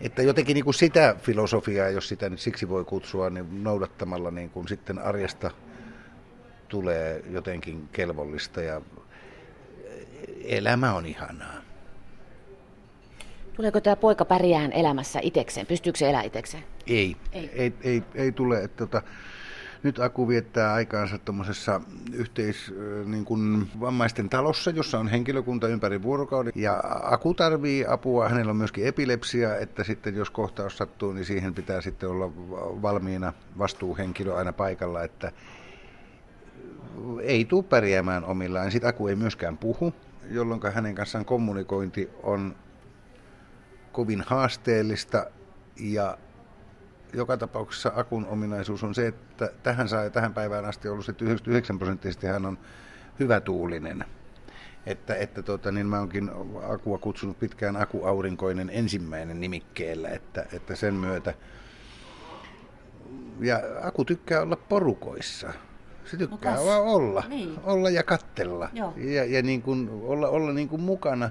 Että 0.01 0.21
jotenkin 0.21 0.53
niin 0.53 0.63
kuin 0.63 0.73
sitä 0.73 1.15
filosofiaa, 1.21 1.89
jos 1.89 2.07
sitä 2.07 2.29
nyt 2.29 2.39
siksi 2.39 2.69
voi 2.69 2.85
kutsua, 2.85 3.29
niin 3.29 3.63
noudattamalla 3.63 4.31
niin 4.31 4.49
kuin 4.49 4.67
sitten 4.67 4.99
arjesta 4.99 5.51
tulee 6.67 7.23
jotenkin 7.29 7.89
kelvollista 7.91 8.61
ja 8.61 8.81
elämä 10.43 10.93
on 10.93 11.05
ihanaa. 11.05 11.72
Tuleeko 13.53 13.81
tämä 13.81 13.95
poika 13.95 14.25
pärjään 14.25 14.71
elämässä 14.71 15.19
itekseen? 15.21 15.67
Pystyykö 15.67 15.99
se 15.99 16.09
elää 16.09 16.23
itekseen? 16.23 16.63
Ei, 16.87 17.15
ei, 17.31 17.49
ei, 17.53 17.73
ei, 17.81 18.03
ei 18.15 18.31
tule. 18.31 18.63
Että, 18.63 18.77
tota, 18.77 19.01
nyt 19.83 19.99
Aku 19.99 20.27
viettää 20.27 20.73
aikaansa 20.73 21.17
tuommoisessa 21.17 21.81
yhteis, 22.13 22.73
niin 23.05 23.25
kuin 23.25 23.69
vammaisten 23.79 24.29
talossa, 24.29 24.71
jossa 24.71 24.99
on 24.99 25.07
henkilökunta 25.07 25.67
ympäri 25.67 26.03
vuorokauden. 26.03 26.53
Ja 26.55 26.83
Aku 27.03 27.33
tarvii 27.33 27.85
apua, 27.87 28.29
hänellä 28.29 28.49
on 28.49 28.55
myöskin 28.55 28.87
epilepsia, 28.87 29.57
että 29.57 29.83
sitten 29.83 30.15
jos 30.15 30.29
kohtaus 30.29 30.77
sattuu, 30.77 31.13
niin 31.13 31.25
siihen 31.25 31.53
pitää 31.53 31.81
sitten 31.81 32.09
olla 32.09 32.31
valmiina 32.81 33.33
vastuuhenkilö 33.57 34.35
aina 34.35 34.53
paikalla, 34.53 35.03
että 35.03 35.31
ei 37.21 37.45
tule 37.45 37.63
pärjäämään 37.63 38.25
omillaan. 38.25 38.71
Sitten 38.71 38.89
Aku 38.89 39.07
ei 39.07 39.15
myöskään 39.15 39.57
puhu, 39.57 39.93
jolloin 40.31 40.61
hänen 40.73 40.95
kanssaan 40.95 41.25
kommunikointi 41.25 42.09
on 42.23 42.55
kovin 43.93 44.23
haasteellista 44.27 45.25
ja 45.79 46.17
joka 47.13 47.37
tapauksessa 47.37 47.91
akun 47.95 48.25
ominaisuus 48.25 48.83
on 48.83 48.95
se, 48.95 49.07
että 49.07 49.49
tähän 49.63 49.89
saa 49.89 50.09
tähän 50.09 50.33
päivään 50.33 50.65
asti 50.65 50.89
ollut 50.89 51.05
se 51.05 51.11
99 51.21 51.79
prosenttisesti 51.79 52.27
hän 52.27 52.45
on 52.45 52.57
hyvätuulinen. 53.19 54.05
Että, 54.85 55.15
että 55.15 55.41
tota, 55.43 55.71
niin 55.71 55.85
mä 55.85 55.99
oonkin 55.99 56.31
Akua 56.69 56.97
kutsunut 56.97 57.39
pitkään 57.39 57.75
Akuaurinkoinen 57.75 58.69
ensimmäinen 58.73 59.39
nimikkeellä, 59.39 60.09
että, 60.09 60.45
että 60.53 60.75
sen 60.75 60.93
myötä. 60.93 61.33
Ja 63.39 63.59
Aku 63.81 64.05
tykkää 64.05 64.41
olla 64.41 64.55
porukoissa. 64.55 65.53
Se 66.05 66.17
tykkää 66.17 66.55
no 66.55 66.83
olla, 66.83 67.23
niin. 67.29 67.59
olla 67.63 67.89
ja 67.89 68.03
kattella 68.03 68.69
Joo. 68.73 68.93
ja, 68.97 69.25
ja 69.25 69.41
niin 69.41 69.61
kuin, 69.61 69.89
olla, 70.03 70.27
olla 70.27 70.53
niin 70.53 70.69
kuin 70.69 70.81
mukana. 70.81 71.29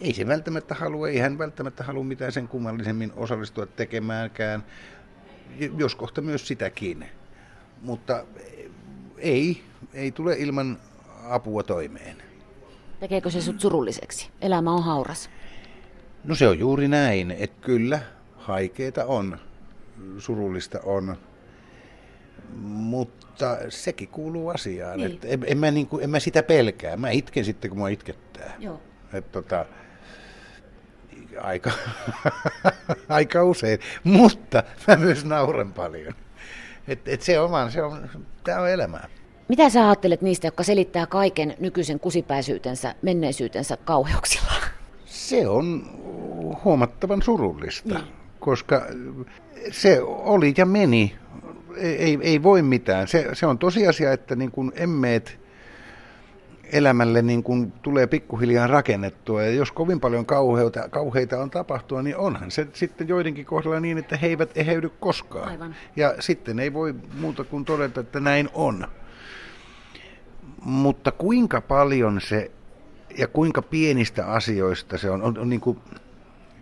Ei 0.00 0.14
se 0.14 0.26
välttämättä 0.26 0.74
halua, 0.74 1.08
ei 1.08 1.18
hän 1.18 1.38
välttämättä 1.38 1.84
halua 1.84 2.04
mitään 2.04 2.32
sen 2.32 2.48
kummallisemmin 2.48 3.12
osallistua 3.16 3.66
tekemäänkään 3.66 4.64
jos 5.76 5.94
kohta 5.94 6.20
myös 6.20 6.48
sitäkin. 6.48 7.06
Mutta 7.82 8.24
ei, 9.18 9.62
ei 9.94 10.12
tule 10.12 10.34
ilman 10.38 10.78
apua 11.24 11.62
toimeen. 11.62 12.16
Tekeekö 13.00 13.30
se 13.30 13.40
sut 13.40 13.60
surulliseksi? 13.60 14.30
Elämä 14.40 14.72
on 14.72 14.84
hauras. 14.84 15.30
No 16.24 16.34
se 16.34 16.48
on 16.48 16.58
juuri 16.58 16.88
näin, 16.88 17.30
että 17.30 17.66
kyllä, 17.66 18.00
haikeita 18.36 19.04
on, 19.04 19.38
surullista 20.18 20.80
on, 20.82 21.16
mutta 22.62 23.56
sekin 23.68 24.08
kuuluu 24.08 24.48
asiaan. 24.48 24.98
Niin. 24.98 25.12
Että 25.12 25.28
en, 25.28 25.44
en, 25.46 25.58
mä 25.58 25.70
niin 25.70 25.86
kuin, 25.86 26.04
en 26.04 26.10
mä 26.10 26.20
sitä 26.20 26.42
pelkää, 26.42 26.96
mä 26.96 27.10
itken 27.10 27.44
sitten 27.44 27.70
kun 27.70 27.78
mua 27.78 27.88
itkettää. 27.88 28.56
Joo. 28.58 28.80
Et 29.12 29.32
tota, 29.32 29.66
aika, 31.40 31.70
aika 33.08 33.44
usein, 33.44 33.78
mutta 34.04 34.62
mä 34.88 34.96
myös 34.96 35.24
nauran 35.24 35.72
paljon. 35.72 36.14
Et, 36.88 37.08
et 37.08 37.22
se 37.22 37.40
on 37.40 37.70
se 37.70 37.82
on, 37.82 38.10
tämä 38.44 38.60
on 38.60 38.70
elämää. 38.70 39.08
Mitä 39.48 39.70
sä 39.70 39.86
ajattelet 39.86 40.22
niistä, 40.22 40.46
jotka 40.46 40.62
selittää 40.62 41.06
kaiken 41.06 41.54
nykyisen 41.58 42.00
kusipäisyytensä, 42.00 42.94
menneisyytensä 43.02 43.76
kauheuksilla? 43.76 44.52
Se 45.04 45.48
on 45.48 45.82
huomattavan 46.64 47.22
surullista, 47.22 47.94
niin. 47.94 48.12
koska 48.40 48.86
se 49.70 50.02
oli 50.02 50.54
ja 50.56 50.66
meni. 50.66 51.16
Ei, 51.76 52.18
ei 52.22 52.42
voi 52.42 52.62
mitään. 52.62 53.08
Se, 53.08 53.28
se 53.32 53.46
on 53.46 53.58
tosiasia, 53.58 54.12
että 54.12 54.36
niin 54.36 54.50
kun 54.50 54.72
emmeet 54.76 55.39
elämälle 56.72 57.22
niin 57.22 57.42
kuin 57.42 57.72
tulee 57.72 58.06
pikkuhiljaa 58.06 58.66
rakennettua. 58.66 59.42
Ja 59.42 59.50
jos 59.50 59.72
kovin 59.72 60.00
paljon 60.00 60.26
kauheita, 60.26 60.88
kauheita 60.88 61.40
on 61.40 61.50
tapahtua, 61.50 62.02
niin 62.02 62.16
onhan 62.16 62.50
se 62.50 62.66
sitten 62.72 63.08
joidenkin 63.08 63.46
kohdalla 63.46 63.80
niin, 63.80 63.98
että 63.98 64.16
he 64.16 64.26
eivät 64.26 64.50
eheydy 64.54 64.88
koskaan. 65.00 65.48
Aivan. 65.48 65.74
Ja 65.96 66.14
sitten 66.20 66.58
ei 66.58 66.72
voi 66.72 66.94
muuta 67.20 67.44
kuin 67.44 67.64
todeta, 67.64 68.00
että 68.00 68.20
näin 68.20 68.48
on. 68.54 68.86
Mutta 70.64 71.12
kuinka 71.12 71.60
paljon 71.60 72.20
se 72.20 72.50
ja 73.18 73.28
kuinka 73.28 73.62
pienistä 73.62 74.26
asioista 74.26 74.98
se 74.98 75.10
on, 75.10 75.22
on, 75.22 75.38
on 75.38 75.48
niin 75.48 75.60
kuin, 75.60 75.78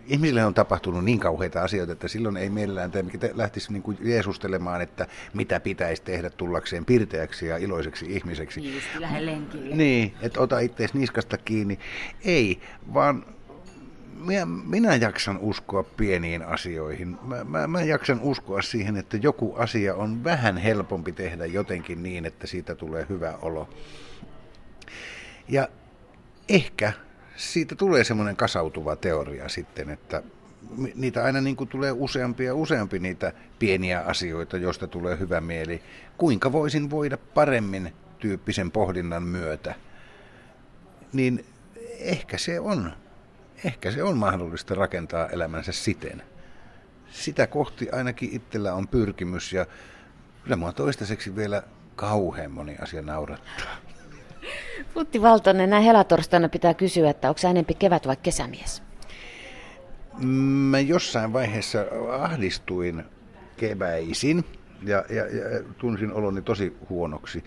ihmisille 0.09 0.45
on 0.45 0.53
tapahtunut 0.53 1.05
niin 1.05 1.19
kauheita 1.19 1.61
asioita, 1.61 1.93
että 1.93 2.07
silloin 2.07 2.37
ei 2.37 2.49
mielellään 2.49 2.91
lähtisi 3.33 3.73
niin 3.73 3.83
kuin 3.83 3.97
jeesustelemaan, 4.01 4.81
että 4.81 5.07
mitä 5.33 5.59
pitäisi 5.59 6.01
tehdä 6.01 6.29
tullakseen 6.29 6.85
pirteäksi 6.85 7.47
ja 7.47 7.57
iloiseksi 7.57 8.05
ihmiseksi. 8.09 8.61
Niin, 8.61 8.73
just 8.73 8.87
lenkille. 9.19 9.75
Niin, 9.75 10.13
että 10.21 10.39
ota 10.39 10.59
itseäsi 10.59 10.97
niskasta 10.97 11.37
kiinni. 11.37 11.79
Ei, 12.25 12.59
vaan 12.93 13.25
minä, 14.19 14.45
minä 14.45 14.95
jaksan 14.95 15.37
uskoa 15.37 15.83
pieniin 15.83 16.41
asioihin. 16.45 17.17
Mä, 17.21 17.43
mä, 17.43 17.67
mä 17.67 17.81
jaksan 17.81 18.19
uskoa 18.21 18.61
siihen, 18.61 18.97
että 18.97 19.17
joku 19.17 19.55
asia 19.57 19.95
on 19.95 20.23
vähän 20.23 20.57
helpompi 20.57 21.11
tehdä 21.11 21.45
jotenkin 21.45 22.03
niin, 22.03 22.25
että 22.25 22.47
siitä 22.47 22.75
tulee 22.75 23.05
hyvä 23.09 23.33
olo. 23.41 23.69
Ja 25.49 25.67
ehkä 26.49 26.93
siitä 27.39 27.75
tulee 27.75 28.03
semmoinen 28.03 28.35
kasautuva 28.35 28.95
teoria 28.95 29.49
sitten, 29.49 29.89
että 29.89 30.23
niitä 30.95 31.23
aina 31.23 31.41
niin 31.41 31.55
kuin 31.55 31.67
tulee 31.67 31.91
useampi 31.91 32.45
ja 32.45 32.55
useampi 32.55 32.99
niitä 32.99 33.33
pieniä 33.59 34.01
asioita, 34.01 34.57
joista 34.57 34.87
tulee 34.87 35.19
hyvä 35.19 35.41
mieli. 35.41 35.83
Kuinka 36.17 36.51
voisin 36.51 36.89
voida 36.89 37.17
paremmin 37.17 37.93
tyyppisen 38.19 38.71
pohdinnan 38.71 39.23
myötä, 39.23 39.75
niin 41.13 41.45
ehkä 41.99 42.37
se 42.37 42.59
on, 42.59 42.93
ehkä 43.65 43.91
se 43.91 44.03
on 44.03 44.17
mahdollista 44.17 44.75
rakentaa 44.75 45.29
elämänsä 45.29 45.71
siten. 45.71 46.23
Sitä 47.09 47.47
kohti 47.47 47.89
ainakin 47.89 48.29
itsellä 48.33 48.73
on 48.73 48.87
pyrkimys 48.87 49.53
ja 49.53 49.65
kyllä 50.43 50.55
mua 50.55 50.73
toistaiseksi 50.73 51.35
vielä 51.35 51.63
kauhean 51.95 52.51
moni 52.51 52.75
asia 52.81 53.01
naurattaa. 53.01 53.77
Putti 54.93 55.21
Valtonen, 55.21 55.69
näin 55.69 55.83
helatorstaina 55.83 56.49
pitää 56.49 56.73
kysyä, 56.73 57.09
että 57.09 57.29
onko 57.29 57.39
enempi 57.49 57.73
kevät 57.73 58.07
vai 58.07 58.17
kesämies? 58.23 58.83
Mä 60.23 60.79
jossain 60.79 61.33
vaiheessa 61.33 61.85
ahdistuin 62.21 63.03
keväisin 63.57 64.43
ja, 64.83 65.05
ja, 65.09 65.23
ja 65.25 65.63
tunsin 65.77 66.13
oloni 66.13 66.41
tosi 66.41 66.77
huonoksi. 66.89 67.43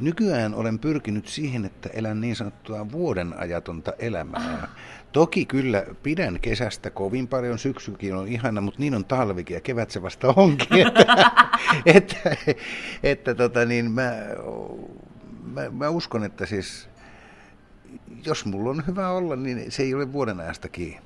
Nykyään 0.00 0.54
olen 0.54 0.78
pyrkinyt 0.78 1.26
siihen, 1.26 1.64
että 1.64 1.88
elän 1.92 2.20
niin 2.20 2.36
sanottua 2.36 2.92
vuoden 2.92 3.38
ajatonta 3.38 3.92
elämää. 3.98 4.58
Ah. 4.62 4.68
Toki 5.12 5.46
kyllä 5.46 5.86
pidän 6.02 6.40
kesästä 6.40 6.90
kovin 6.90 7.28
paljon, 7.28 7.58
syksykin 7.58 8.14
on 8.14 8.28
ihana, 8.28 8.60
mutta 8.60 8.80
niin 8.80 8.94
on 8.94 9.04
talvikin 9.04 9.54
ja 9.54 9.60
kevät 9.60 9.90
se 9.90 10.02
vasta 10.02 10.34
onkin. 10.36 10.86
että, 10.86 11.30
että, 11.86 12.16
että, 12.30 12.54
että 13.02 13.34
tota 13.34 13.64
niin, 13.64 13.90
mä 13.90 14.12
mä, 15.46 15.70
mä 15.70 15.88
uskon, 15.88 16.24
että 16.24 16.46
siis 16.46 16.88
jos 18.26 18.44
mulla 18.44 18.70
on 18.70 18.82
hyvä 18.86 19.10
olla, 19.10 19.36
niin 19.36 19.72
se 19.72 19.82
ei 19.82 19.94
ole 19.94 20.12
vuoden 20.12 20.40
ajasta 20.40 20.68
kiinni. 20.68 21.00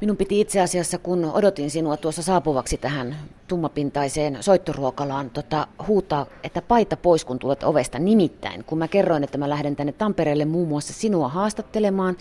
Minun 0.00 0.16
piti 0.16 0.40
itse 0.40 0.60
asiassa, 0.60 0.98
kun 0.98 1.24
odotin 1.24 1.70
sinua 1.70 1.96
tuossa 1.96 2.22
saapuvaksi 2.22 2.76
tähän 2.76 3.16
tummapintaiseen 3.48 4.38
soittoruokalaan, 4.40 5.30
tota, 5.30 5.66
huutaa, 5.88 6.26
että 6.42 6.62
paita 6.62 6.96
pois, 6.96 7.24
kun 7.24 7.38
tulet 7.38 7.62
ovesta. 7.62 7.98
Nimittäin, 7.98 8.64
kun 8.64 8.78
mä 8.78 8.88
kerroin, 8.88 9.24
että 9.24 9.38
mä 9.38 9.48
lähden 9.48 9.76
tänne 9.76 9.92
Tampereelle 9.92 10.44
muun 10.44 10.68
muassa 10.68 10.92
sinua 10.92 11.28
haastattelemaan, 11.28 12.16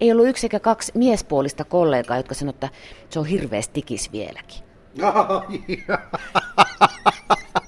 ei 0.00 0.12
ollut 0.12 0.28
yksi 0.28 0.46
eikä 0.46 0.60
kaksi 0.60 0.92
miespuolista 0.94 1.64
kollegaa, 1.64 2.16
jotka 2.16 2.34
sanoivat, 2.34 2.64
että 2.64 2.78
se 3.10 3.18
on 3.18 3.26
hirveästi 3.26 3.74
tikis 3.74 4.12
vieläkin. 4.12 4.62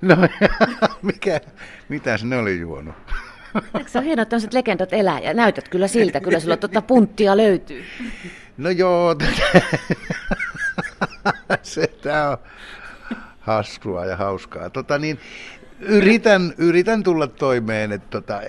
No, 0.00 0.16
mikä, 1.02 1.40
mitä 1.88 2.18
ne 2.22 2.38
oli 2.38 2.60
juonut? 2.60 2.94
Eikö 3.78 3.90
se 3.90 3.98
ole 3.98 4.06
hienoa, 4.06 4.22
että 4.22 4.30
tämmöiset 4.30 4.54
legendat 4.54 4.92
elää 4.92 5.20
ja 5.20 5.34
näytät 5.34 5.68
kyllä 5.68 5.88
siltä, 5.88 6.20
kyllä 6.20 6.40
sulla 6.40 6.56
tuota 6.56 6.82
punttia 6.82 7.36
löytyy. 7.36 7.84
No 8.56 8.70
joo, 8.70 9.16
se 11.62 11.86
tää 11.86 12.30
on 12.30 12.38
haskua 13.40 14.06
ja 14.06 14.16
hauskaa. 14.16 14.70
Tota 14.70 14.98
niin, 14.98 15.18
yritän, 15.80 16.54
yritän 16.58 17.02
tulla 17.02 17.26
toimeen, 17.26 17.92
että 17.92 18.08
tota, 18.10 18.40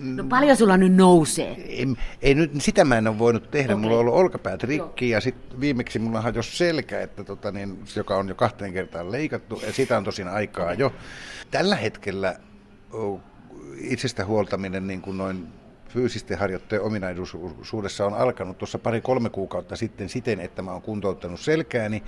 No 0.00 0.24
paljon 0.24 0.56
sulla 0.56 0.76
nyt 0.76 0.92
nousee? 0.94 1.56
Ei, 1.68 1.86
ei 2.22 2.34
nyt, 2.34 2.50
sitä 2.58 2.84
mä 2.84 2.98
en 2.98 3.08
ole 3.08 3.18
voinut 3.18 3.50
tehdä. 3.50 3.72
Okay. 3.72 3.82
Mulla 3.82 3.94
on 3.94 4.00
ollut 4.00 4.14
olkapäät 4.14 4.62
rikki 4.62 5.10
Joo. 5.10 5.16
ja 5.16 5.20
sitten 5.20 5.60
viimeksi 5.60 5.98
mulla 5.98 6.20
hajosi 6.20 6.56
selkä, 6.56 7.00
että 7.00 7.24
tota, 7.24 7.52
niin, 7.52 7.78
joka 7.96 8.16
on 8.16 8.28
jo 8.28 8.34
kahteen 8.34 8.72
kertaan 8.72 9.12
leikattu. 9.12 9.62
Ja 9.66 9.72
sitä 9.72 9.96
on 9.96 10.04
tosin 10.04 10.28
aikaa 10.28 10.74
jo. 10.74 10.92
Tällä 11.50 11.76
hetkellä 11.76 12.36
itsestä 13.80 14.24
huoltaminen 14.24 14.86
niin 14.86 15.00
kuin 15.00 15.18
noin 15.18 15.48
fyysisten 15.88 16.38
harjoitteen 16.38 16.82
ominaisuudessa 16.82 18.06
on 18.06 18.14
alkanut 18.14 18.58
tuossa 18.58 18.78
pari-kolme 18.78 19.30
kuukautta 19.30 19.76
sitten 19.76 20.08
siten, 20.08 20.40
että 20.40 20.62
mä 20.62 20.72
oon 20.72 20.82
kuntouttanut 20.82 21.40
selkääni 21.40 22.02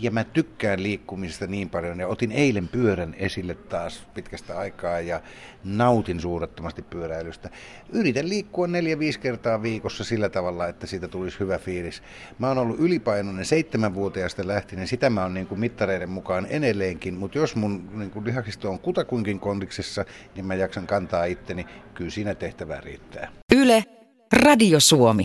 ja 0.00 0.10
mä 0.10 0.24
tykkään 0.24 0.82
liikkumisesta 0.82 1.46
niin 1.46 1.70
paljon 1.70 2.00
ja 2.00 2.08
otin 2.08 2.32
eilen 2.32 2.68
pyörän 2.68 3.14
esille 3.18 3.54
taas 3.54 4.06
pitkästä 4.14 4.58
aikaa 4.58 5.00
ja 5.00 5.20
nautin 5.64 6.20
suurettomasti 6.20 6.82
pyöräilystä. 6.82 7.50
Yritän 7.92 8.28
liikkua 8.28 8.66
neljä-viisi 8.66 9.20
kertaa 9.20 9.62
viikossa 9.62 10.04
sillä 10.04 10.28
tavalla, 10.28 10.68
että 10.68 10.86
siitä 10.86 11.08
tulisi 11.08 11.40
hyvä 11.40 11.58
fiilis. 11.58 12.02
Mä 12.38 12.48
oon 12.48 12.58
ollut 12.58 12.80
ylipainoinen 12.80 13.44
seitsemänvuotiaasta 13.44 14.46
lähtien, 14.46 14.88
sitä 14.88 15.10
mä 15.10 15.22
oon 15.22 15.34
niin 15.34 15.46
kuin 15.46 15.60
mittareiden 15.60 16.10
mukaan 16.10 16.46
edelleenkin, 16.46 17.14
mutta 17.14 17.38
jos 17.38 17.56
mun 17.56 17.88
niin 17.92 18.10
kuin 18.10 18.24
lihaksisto 18.24 18.70
on 18.70 18.78
kutakuinkin 18.78 19.40
kondiksessa, 19.40 20.04
niin 20.34 20.46
mä 20.46 20.54
jaksan 20.54 20.86
kantaa 20.86 21.24
itteni, 21.24 21.66
kyllä 21.94 22.10
siinä 22.10 22.34
tehtävää 22.34 22.80
riittää. 22.80 23.28
Yle, 23.54 23.84
Radio 24.32 24.80
Suomi. 24.80 25.24